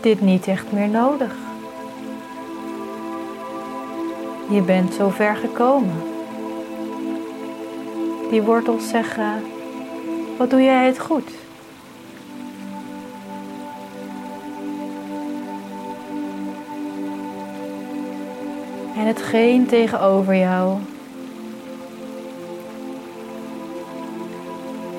dit 0.00 0.20
niet 0.20 0.46
echt 0.46 0.72
meer 0.72 0.88
nodig. 0.88 1.43
Je 4.54 4.62
bent 4.62 4.94
zo 4.94 5.08
ver 5.08 5.36
gekomen. 5.36 6.02
Die 8.30 8.42
wortels 8.42 8.88
zeggen: 8.88 9.42
Wat 10.38 10.50
doe 10.50 10.62
jij 10.62 10.86
het 10.86 10.98
goed? 11.00 11.30
En 18.96 19.06
hetgeen 19.06 19.66
tegenover 19.66 20.36
jou 20.36 20.78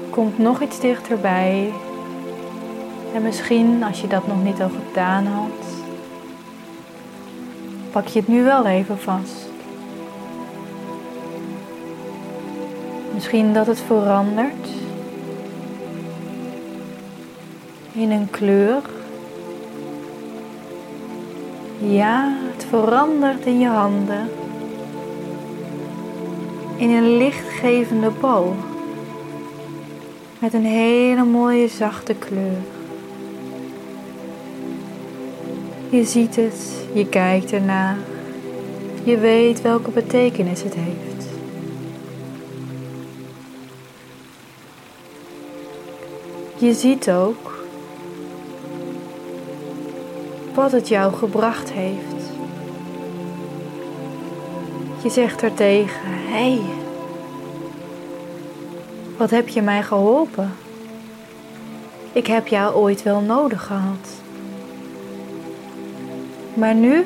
komt 0.10 0.38
nog 0.38 0.62
iets 0.62 0.80
dichterbij. 0.80 1.74
En 3.14 3.22
misschien 3.22 3.84
als 3.84 4.02
je 4.02 4.08
dat 4.08 4.28
nog 4.28 4.44
niet 4.44 4.62
al 4.62 4.70
gedaan 4.88 5.26
had, 5.26 5.84
pak 7.92 8.08
je 8.08 8.20
het 8.20 8.28
nu 8.28 8.44
wel 8.44 8.66
even 8.66 9.00
vast. 9.00 9.45
Misschien 13.16 13.54
dat 13.54 13.68
het 13.68 13.80
verandert 13.80 14.68
in 17.94 18.12
een 18.12 18.30
kleur. 18.30 18.82
Ja, 21.78 22.38
het 22.54 22.66
verandert 22.70 23.46
in 23.46 23.60
je 23.60 23.68
handen 23.68 24.30
in 26.76 26.90
een 26.90 27.18
lichtgevende 27.18 28.12
bal 28.20 28.56
met 30.40 30.54
een 30.54 30.66
hele 30.66 31.24
mooie 31.24 31.68
zachte 31.68 32.14
kleur. 32.14 32.58
Je 35.90 36.04
ziet 36.04 36.36
het, 36.36 36.88
je 36.94 37.08
kijkt 37.08 37.52
ernaar, 37.52 37.98
je 39.04 39.18
weet 39.18 39.62
welke 39.62 39.92
betekenis 39.92 40.64
het 40.64 40.74
heeft. 40.74 41.15
Je 46.66 46.74
ziet 46.74 47.12
ook 47.12 47.66
wat 50.54 50.72
het 50.72 50.88
jou 50.88 51.14
gebracht 51.14 51.72
heeft. 51.72 52.24
Je 55.04 55.10
zegt 55.10 55.42
er 55.42 55.54
tegen, 55.54 56.02
hé, 56.04 56.54
hey, 56.54 56.62
wat 59.18 59.30
heb 59.30 59.48
je 59.48 59.62
mij 59.62 59.84
geholpen? 59.84 60.52
Ik 62.12 62.28
heb 62.28 62.48
jou 62.48 62.76
ooit 62.76 63.04
wel 63.04 63.22
nodig 63.22 63.66
gehad. 63.66 64.10
Maar 66.54 66.76
nu? 66.76 67.06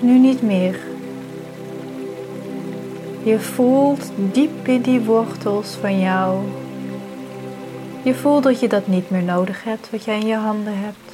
Nu 0.00 0.18
niet 0.18 0.42
meer. 0.42 0.78
Je 3.22 3.40
voelt 3.40 4.10
diep 4.32 4.68
in 4.68 4.80
die 4.80 5.00
wortels 5.00 5.68
van 5.80 6.00
jou. 6.00 6.38
Je 8.02 8.14
voelt 8.14 8.42
dat 8.42 8.60
je 8.60 8.68
dat 8.68 8.86
niet 8.86 9.10
meer 9.10 9.22
nodig 9.22 9.64
hebt, 9.64 9.90
wat 9.90 10.04
jij 10.04 10.18
in 10.18 10.26
je 10.26 10.36
handen 10.36 10.78
hebt. 10.78 11.12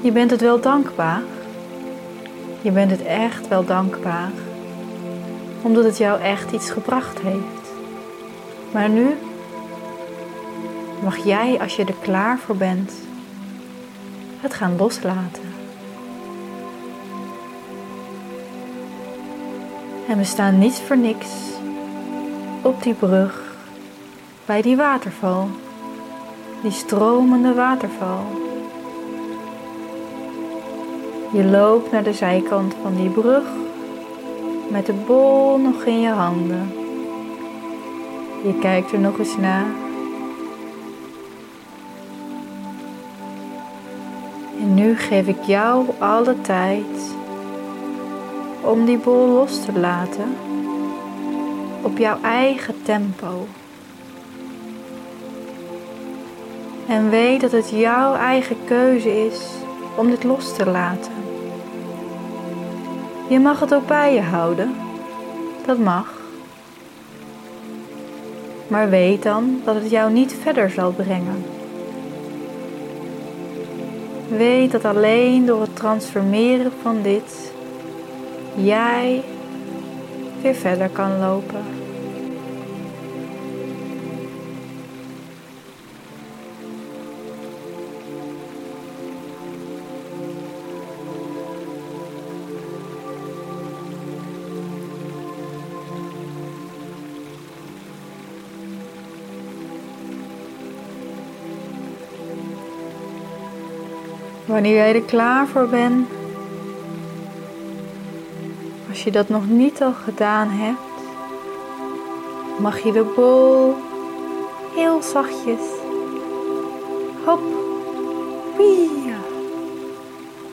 Je 0.00 0.12
bent 0.12 0.30
het 0.30 0.40
wel 0.40 0.60
dankbaar. 0.60 1.22
Je 2.62 2.70
bent 2.70 2.90
het 2.90 3.02
echt 3.02 3.48
wel 3.48 3.64
dankbaar 3.64 4.30
omdat 5.62 5.84
het 5.84 5.98
jou 5.98 6.20
echt 6.20 6.52
iets 6.52 6.70
gebracht 6.70 7.20
heeft. 7.20 7.70
Maar 8.72 8.88
nu 8.88 9.16
mag 11.02 11.24
jij, 11.24 11.60
als 11.60 11.76
je 11.76 11.84
er 11.84 11.94
klaar 12.02 12.38
voor 12.38 12.56
bent, 12.56 12.92
het 14.40 14.54
gaan 14.54 14.76
loslaten. 14.76 15.42
En 20.08 20.16
we 20.16 20.24
staan 20.24 20.58
niet 20.58 20.82
voor 20.86 20.98
niks 20.98 21.26
op 22.62 22.82
die 22.82 22.94
brug 22.94 23.49
bij 24.50 24.62
die 24.62 24.76
waterval, 24.76 25.48
die 26.62 26.70
stromende 26.70 27.54
waterval. 27.54 28.24
Je 31.32 31.44
loopt 31.44 31.92
naar 31.92 32.02
de 32.02 32.12
zijkant 32.12 32.74
van 32.82 32.94
die 32.96 33.08
brug 33.08 33.44
met 34.68 34.86
de 34.86 34.92
bol 34.92 35.58
nog 35.58 35.84
in 35.84 36.00
je 36.00 36.08
handen. 36.08 36.72
Je 38.42 38.58
kijkt 38.60 38.92
er 38.92 38.98
nog 38.98 39.18
eens 39.18 39.36
naar. 39.36 39.66
En 44.60 44.74
nu 44.74 44.96
geef 44.96 45.26
ik 45.26 45.42
jou 45.42 45.86
alle 45.98 46.40
tijd 46.40 47.14
om 48.60 48.84
die 48.84 48.98
bol 48.98 49.28
los 49.28 49.64
te 49.64 49.78
laten 49.78 50.36
op 51.82 51.98
jouw 51.98 52.18
eigen 52.22 52.82
tempo. 52.82 53.46
En 56.90 57.10
weet 57.10 57.40
dat 57.40 57.52
het 57.52 57.70
jouw 57.70 58.14
eigen 58.14 58.56
keuze 58.64 59.26
is 59.26 59.40
om 59.96 60.10
dit 60.10 60.24
los 60.24 60.54
te 60.54 60.66
laten. 60.66 61.12
Je 63.28 63.40
mag 63.40 63.60
het 63.60 63.74
ook 63.74 63.86
bij 63.86 64.14
je 64.14 64.20
houden. 64.20 64.74
Dat 65.66 65.78
mag. 65.78 66.12
Maar 68.68 68.90
weet 68.90 69.22
dan 69.22 69.60
dat 69.64 69.74
het 69.74 69.90
jou 69.90 70.12
niet 70.12 70.36
verder 70.42 70.70
zal 70.70 70.92
brengen. 70.92 71.44
Weet 74.28 74.72
dat 74.72 74.84
alleen 74.84 75.46
door 75.46 75.60
het 75.60 75.76
transformeren 75.76 76.72
van 76.82 77.02
dit 77.02 77.52
jij 78.54 79.22
weer 80.42 80.54
verder 80.54 80.88
kan 80.88 81.18
lopen. 81.18 81.79
Wanneer 104.60 104.78
jij 104.78 104.94
er 104.94 105.02
klaar 105.02 105.46
voor 105.46 105.68
bent, 105.68 106.08
als 108.88 109.04
je 109.04 109.10
dat 109.10 109.28
nog 109.28 109.48
niet 109.48 109.82
al 109.82 109.92
gedaan 109.92 110.48
hebt, 110.48 111.02
mag 112.58 112.78
je 112.78 112.92
de 112.92 113.12
bol 113.16 113.76
heel 114.74 115.02
zachtjes, 115.02 115.60
hop, 117.24 117.40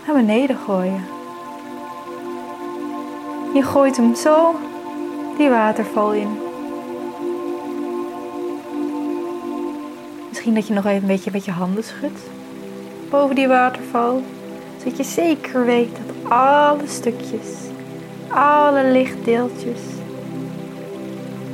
naar 0.05 0.15
beneden 0.15 0.57
gooien. 0.57 1.05
Je 3.53 3.63
gooit 3.63 3.97
hem 3.97 4.15
zo 4.15 4.55
die 5.37 5.49
waterval 5.49 6.13
in. 6.13 6.39
Misschien 10.27 10.53
dat 10.53 10.67
je 10.67 10.73
nog 10.73 10.85
even 10.85 11.01
een 11.01 11.07
beetje 11.07 11.31
met 11.31 11.45
je 11.45 11.51
handen 11.51 11.83
schudt 11.83 12.35
boven 13.09 13.35
die 13.35 13.47
waterval, 13.47 14.23
zodat 14.77 14.97
je 14.97 15.03
zeker 15.03 15.65
weet 15.65 15.95
dat 15.95 16.31
alle 16.31 16.87
stukjes, 16.87 17.55
alle 18.27 18.83
lichtdeeltjes 18.83 19.79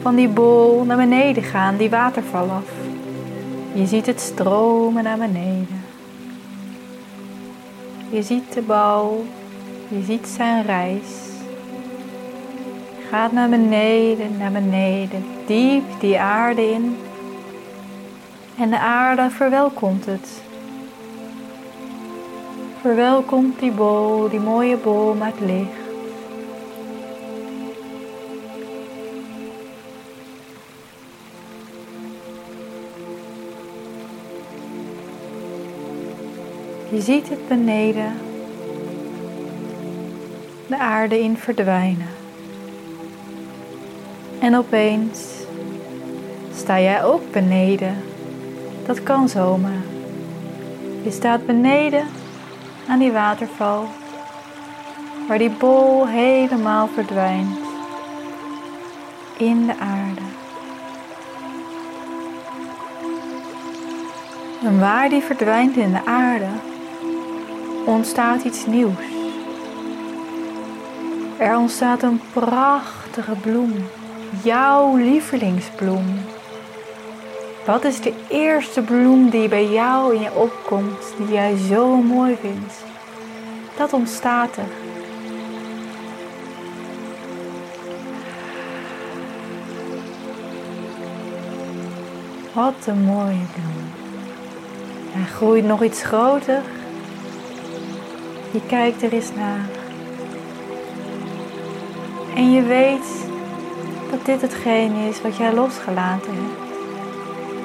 van 0.02 0.16
die 0.16 0.28
bol 0.28 0.84
naar 0.84 0.98
beneden 0.98 1.44
gaan, 1.44 1.78
die 1.78 1.90
waterval 1.90 2.50
af. 2.50 2.70
Je 3.74 3.86
ziet 3.86 4.06
het 4.06 4.20
stromen 4.20 5.04
naar 5.04 5.18
beneden. 5.18 5.84
Je 8.10 8.24
ziet 8.24 8.54
de 8.54 8.62
bal, 8.62 9.26
je 9.88 10.04
ziet 10.04 10.28
zijn 10.28 10.66
reis. 10.66 11.32
Gaat 13.10 13.32
naar 13.32 13.50
beneden, 13.50 14.38
naar 14.38 14.52
beneden, 14.52 15.26
diep 15.46 15.84
die 16.00 16.20
aarde 16.20 16.72
in. 16.72 16.98
En 18.60 18.70
de 18.70 18.80
aarde 18.80 19.30
verwelkomt 19.30 20.06
het. 20.06 20.42
Verwelkomt 22.84 23.60
die 23.60 23.72
bol, 23.72 24.26
die 24.28 24.40
mooie 24.44 24.76
bol 24.76 25.14
met 25.16 25.40
licht. 25.40 25.84
Je 36.90 37.02
ziet 37.02 37.30
het 37.30 37.48
beneden 37.48 38.12
de 40.68 40.78
aarde 40.78 41.20
in 41.20 41.38
verdwijnen. 41.38 42.12
En 44.40 44.56
opeens 44.56 45.20
sta 46.56 46.80
jij 46.80 47.04
ook 47.04 47.32
beneden. 47.32 47.96
Dat 48.86 49.04
kan 49.04 49.30
zomaar. 49.30 49.84
Je 51.04 51.12
staat 51.12 51.46
beneden 51.46 52.06
aan 52.88 53.00
die 53.00 53.12
waterval, 53.12 53.88
waar 55.28 55.38
die 55.38 55.50
bol 55.50 56.08
helemaal 56.08 56.88
verdwijnt 56.88 57.58
in 59.38 59.66
de 59.66 59.74
aarde. 59.80 60.22
En 64.64 64.80
waar 64.80 65.10
die 65.10 65.22
verdwijnt 65.22 65.76
in 65.76 65.92
de 65.92 66.06
aarde, 66.06 66.50
ontstaat 67.86 68.44
iets 68.44 68.66
nieuws. 68.66 69.12
Er 71.38 71.58
ontstaat 71.58 72.04
een 72.04 72.22
prachtige 72.34 73.36
bloem, 73.42 73.74
jouw 74.44 74.96
lievelingsbloem. 74.96 76.33
Wat 77.66 77.84
is 77.84 78.02
de 78.02 78.14
eerste 78.30 78.82
bloem 78.82 79.30
die 79.30 79.48
bij 79.48 79.68
jou 79.68 80.16
in 80.16 80.22
je 80.22 80.34
opkomt, 80.34 81.14
die 81.18 81.28
jij 81.28 81.58
zo 81.58 81.96
mooi 81.96 82.36
vindt? 82.36 82.74
Dat 83.78 83.94
ontstaat 83.94 84.58
er. 84.58 84.68
Wat 92.54 92.74
een 92.86 93.04
mooie 93.04 93.46
bloem. 93.54 93.92
Hij 95.10 95.26
groeit 95.26 95.66
nog 95.66 95.84
iets 95.84 96.04
groter. 96.04 96.62
Je 98.52 98.62
kijkt 98.68 99.02
er 99.02 99.14
eens 99.14 99.34
naar. 99.36 99.70
En 102.36 102.52
je 102.52 102.62
weet 102.62 103.28
dat 104.12 104.26
dit 104.26 104.42
hetgeen 104.42 104.96
is 104.96 105.22
wat 105.22 105.38
jij 105.38 105.54
losgelaten 105.54 106.34
hebt 106.34 106.63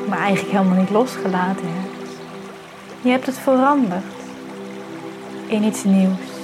maar 0.09 0.19
eigenlijk 0.19 0.57
helemaal 0.57 0.79
niet 0.79 0.91
losgelaten. 0.91 1.69
Je 3.01 3.11
hebt 3.11 3.27
het 3.27 3.39
veranderd 3.39 4.05
in 5.47 5.63
iets 5.63 5.85
nieuws. 5.85 6.37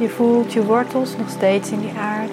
Je 0.00 0.08
voelt 0.08 0.52
je 0.52 0.64
wortels 0.64 1.16
nog 1.16 1.28
steeds 1.30 1.70
in 1.70 1.80
die 1.80 1.92
aarde. 1.98 2.32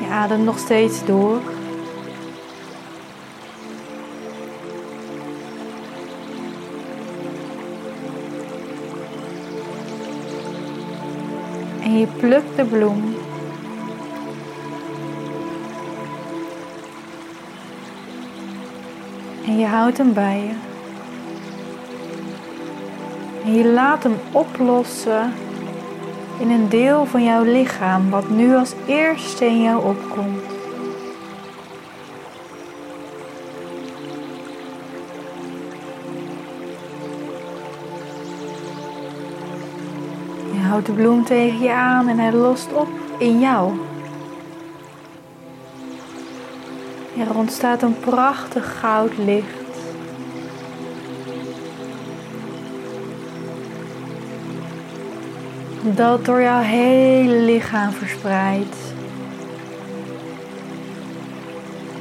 Je 0.00 0.06
ademt 0.10 0.44
nog 0.44 0.58
steeds 0.58 1.04
door. 1.04 1.40
En 11.82 11.98
je 11.98 12.06
plukt 12.06 12.56
de 12.56 12.64
bloem 12.64 13.09
houdt 19.70 19.98
hem 19.98 20.12
bij 20.12 20.38
je. 20.38 20.54
En 23.44 23.54
je 23.54 23.64
laat 23.64 24.02
hem 24.02 24.16
oplossen 24.32 25.32
in 26.38 26.50
een 26.50 26.68
deel 26.68 27.06
van 27.06 27.24
jouw 27.24 27.42
lichaam 27.42 28.10
wat 28.10 28.30
nu 28.30 28.54
als 28.56 28.74
eerste 28.86 29.44
in 29.44 29.62
jou 29.62 29.84
opkomt. 29.84 30.42
Je 40.52 40.60
houdt 40.66 40.86
de 40.86 40.92
bloem 40.92 41.24
tegen 41.24 41.58
je 41.58 41.72
aan 41.72 42.08
en 42.08 42.18
hij 42.18 42.32
lost 42.32 42.72
op 42.72 42.88
in 43.18 43.40
jou. 43.40 43.72
Er 47.18 47.36
ontstaat 47.36 47.82
een 47.82 47.98
prachtig 48.00 48.78
goud 48.80 49.12
licht. 49.18 49.59
Dat 55.82 56.24
door 56.24 56.42
jouw 56.42 56.60
hele 56.60 57.34
lichaam 57.34 57.90
verspreidt. 57.90 58.76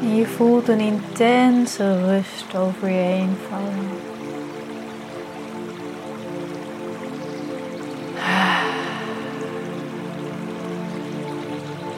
En 0.01 0.15
je 0.15 0.25
voelt 0.25 0.67
een 0.67 0.79
intense 0.79 2.05
rust 2.05 2.55
over 2.55 2.89
je 2.89 2.95
heen 2.95 3.37
vallen. 3.49 3.89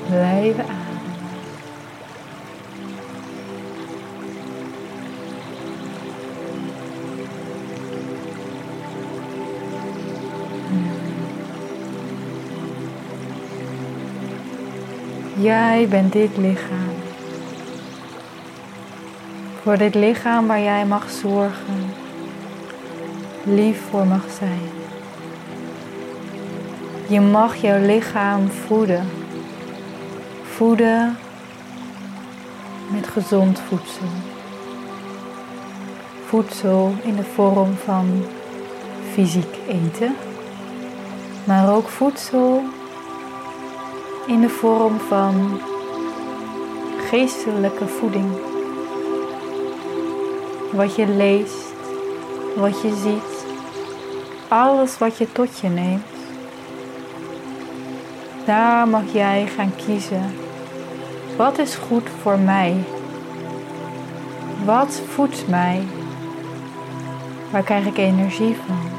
Blijven 0.08 0.66
aan. 0.70 0.81
Jij 15.42 15.88
bent 15.89 16.14
dit 16.14 16.38
lichaam. 16.38 16.94
Voor 19.62 19.78
dit 19.78 19.96
lichaam 19.96 20.48
waar 20.48 20.62
jij 20.62 20.86
mag 20.86 21.10
zorgen, 21.10 21.94
lief 23.44 23.82
voor 23.89 24.08
mag 24.08 24.24
zijn. 24.39 24.70
Je 27.08 27.22
mag 27.22 27.56
jouw 27.56 27.86
lichaam 27.86 28.50
voeden. 28.50 29.10
Voeden 30.44 31.18
met 32.92 33.08
gezond 33.08 33.60
voedsel. 33.60 34.08
Voedsel 36.26 36.94
in 37.04 37.16
de 37.16 37.24
vorm 37.24 37.74
van 37.74 38.24
fysiek 39.14 39.58
eten, 39.68 40.16
maar 41.44 41.74
ook 41.74 41.88
voedsel 41.88 42.64
in 44.26 44.41
de 44.41 44.49
vorm 44.49 44.99
van 44.99 45.61
geestelijke 47.09 47.88
voeding. 47.88 48.32
Wat 50.72 50.95
je 50.95 51.07
leest, 51.07 51.74
wat 52.55 52.82
je 52.82 52.95
ziet, 52.95 53.45
alles 54.47 54.97
wat 54.97 55.17
je 55.17 55.32
tot 55.32 55.59
je 55.59 55.67
neemt. 55.67 56.05
Daar 58.45 58.88
mag 58.88 59.03
jij 59.13 59.47
gaan 59.55 59.76
kiezen. 59.86 60.34
Wat 61.38 61.57
is 61.57 61.76
goed 61.76 62.09
voor 62.22 62.39
mij? 62.39 62.84
Wat 64.65 65.01
voedt 65.07 65.47
mij? 65.47 65.84
Waar 67.51 67.63
krijg 67.63 67.86
ik 67.86 67.97
energie 67.97 68.55
van? 68.67 68.91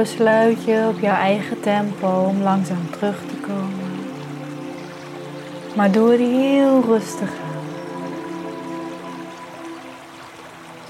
Besluit 0.00 0.64
je 0.64 0.86
op 0.88 1.00
jouw 1.00 1.14
eigen 1.14 1.60
tempo 1.60 2.24
om 2.28 2.42
langzaam 2.42 2.90
terug 2.90 3.18
te 3.18 3.36
komen. 3.46 3.90
Maar 5.76 5.90
doe 5.92 6.10
het 6.10 6.20
heel 6.20 6.82
rustig 6.82 7.28
aan. 7.28 7.64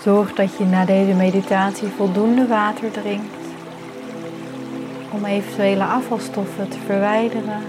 Zorg 0.02 0.32
dat 0.34 0.56
je 0.56 0.64
na 0.64 0.84
deze 0.84 1.12
meditatie 1.12 1.88
voldoende 1.88 2.46
water 2.46 2.90
drinkt 2.90 3.36
om 5.10 5.24
eventuele 5.24 5.84
afvalstoffen 5.84 6.68
te 6.68 6.78
verwijderen. 6.86 7.62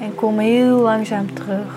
En 0.00 0.14
kom 0.14 0.38
heel 0.38 0.78
langzaam 0.78 1.34
terug. 1.34 1.76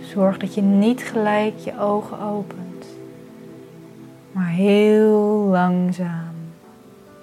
Zorg 0.00 0.36
dat 0.38 0.54
je 0.54 0.62
niet 0.62 1.02
gelijk 1.02 1.58
je 1.58 1.78
ogen 1.80 2.20
opent, 2.20 2.67
heel 4.58 5.48
langzaam, 5.50 6.34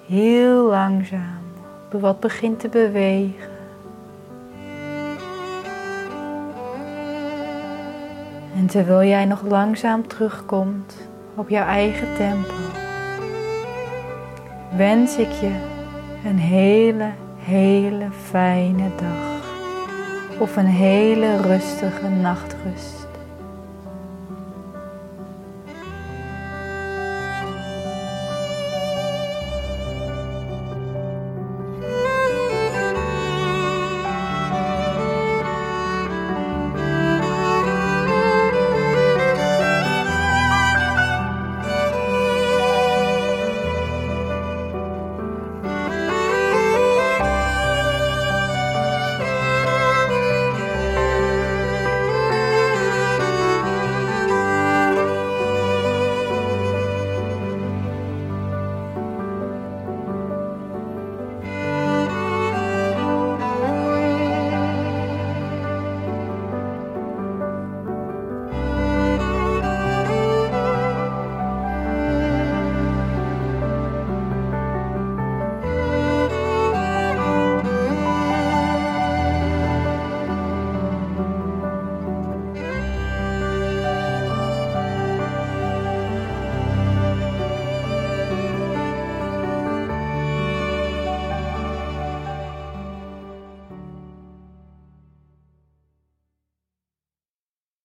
heel 0.06 0.66
langzaam 0.66 1.44
wat 1.90 2.20
begint 2.20 2.60
te 2.60 2.68
bewegen. 2.68 3.50
En 8.56 8.66
terwijl 8.66 9.08
jij 9.08 9.24
nog 9.24 9.42
langzaam 9.42 10.06
terugkomt 10.06 10.96
op 11.34 11.48
jouw 11.48 11.66
eigen 11.66 12.14
tempo, 12.16 12.54
wens 14.76 15.16
ik 15.16 15.30
je 15.30 15.52
een 16.24 16.38
hele, 16.38 17.10
hele 17.38 18.08
fijne 18.24 18.90
dag 18.96 19.44
of 20.38 20.56
een 20.56 20.66
hele 20.66 21.40
rustige 21.40 22.08
nachtrust. 22.08 23.05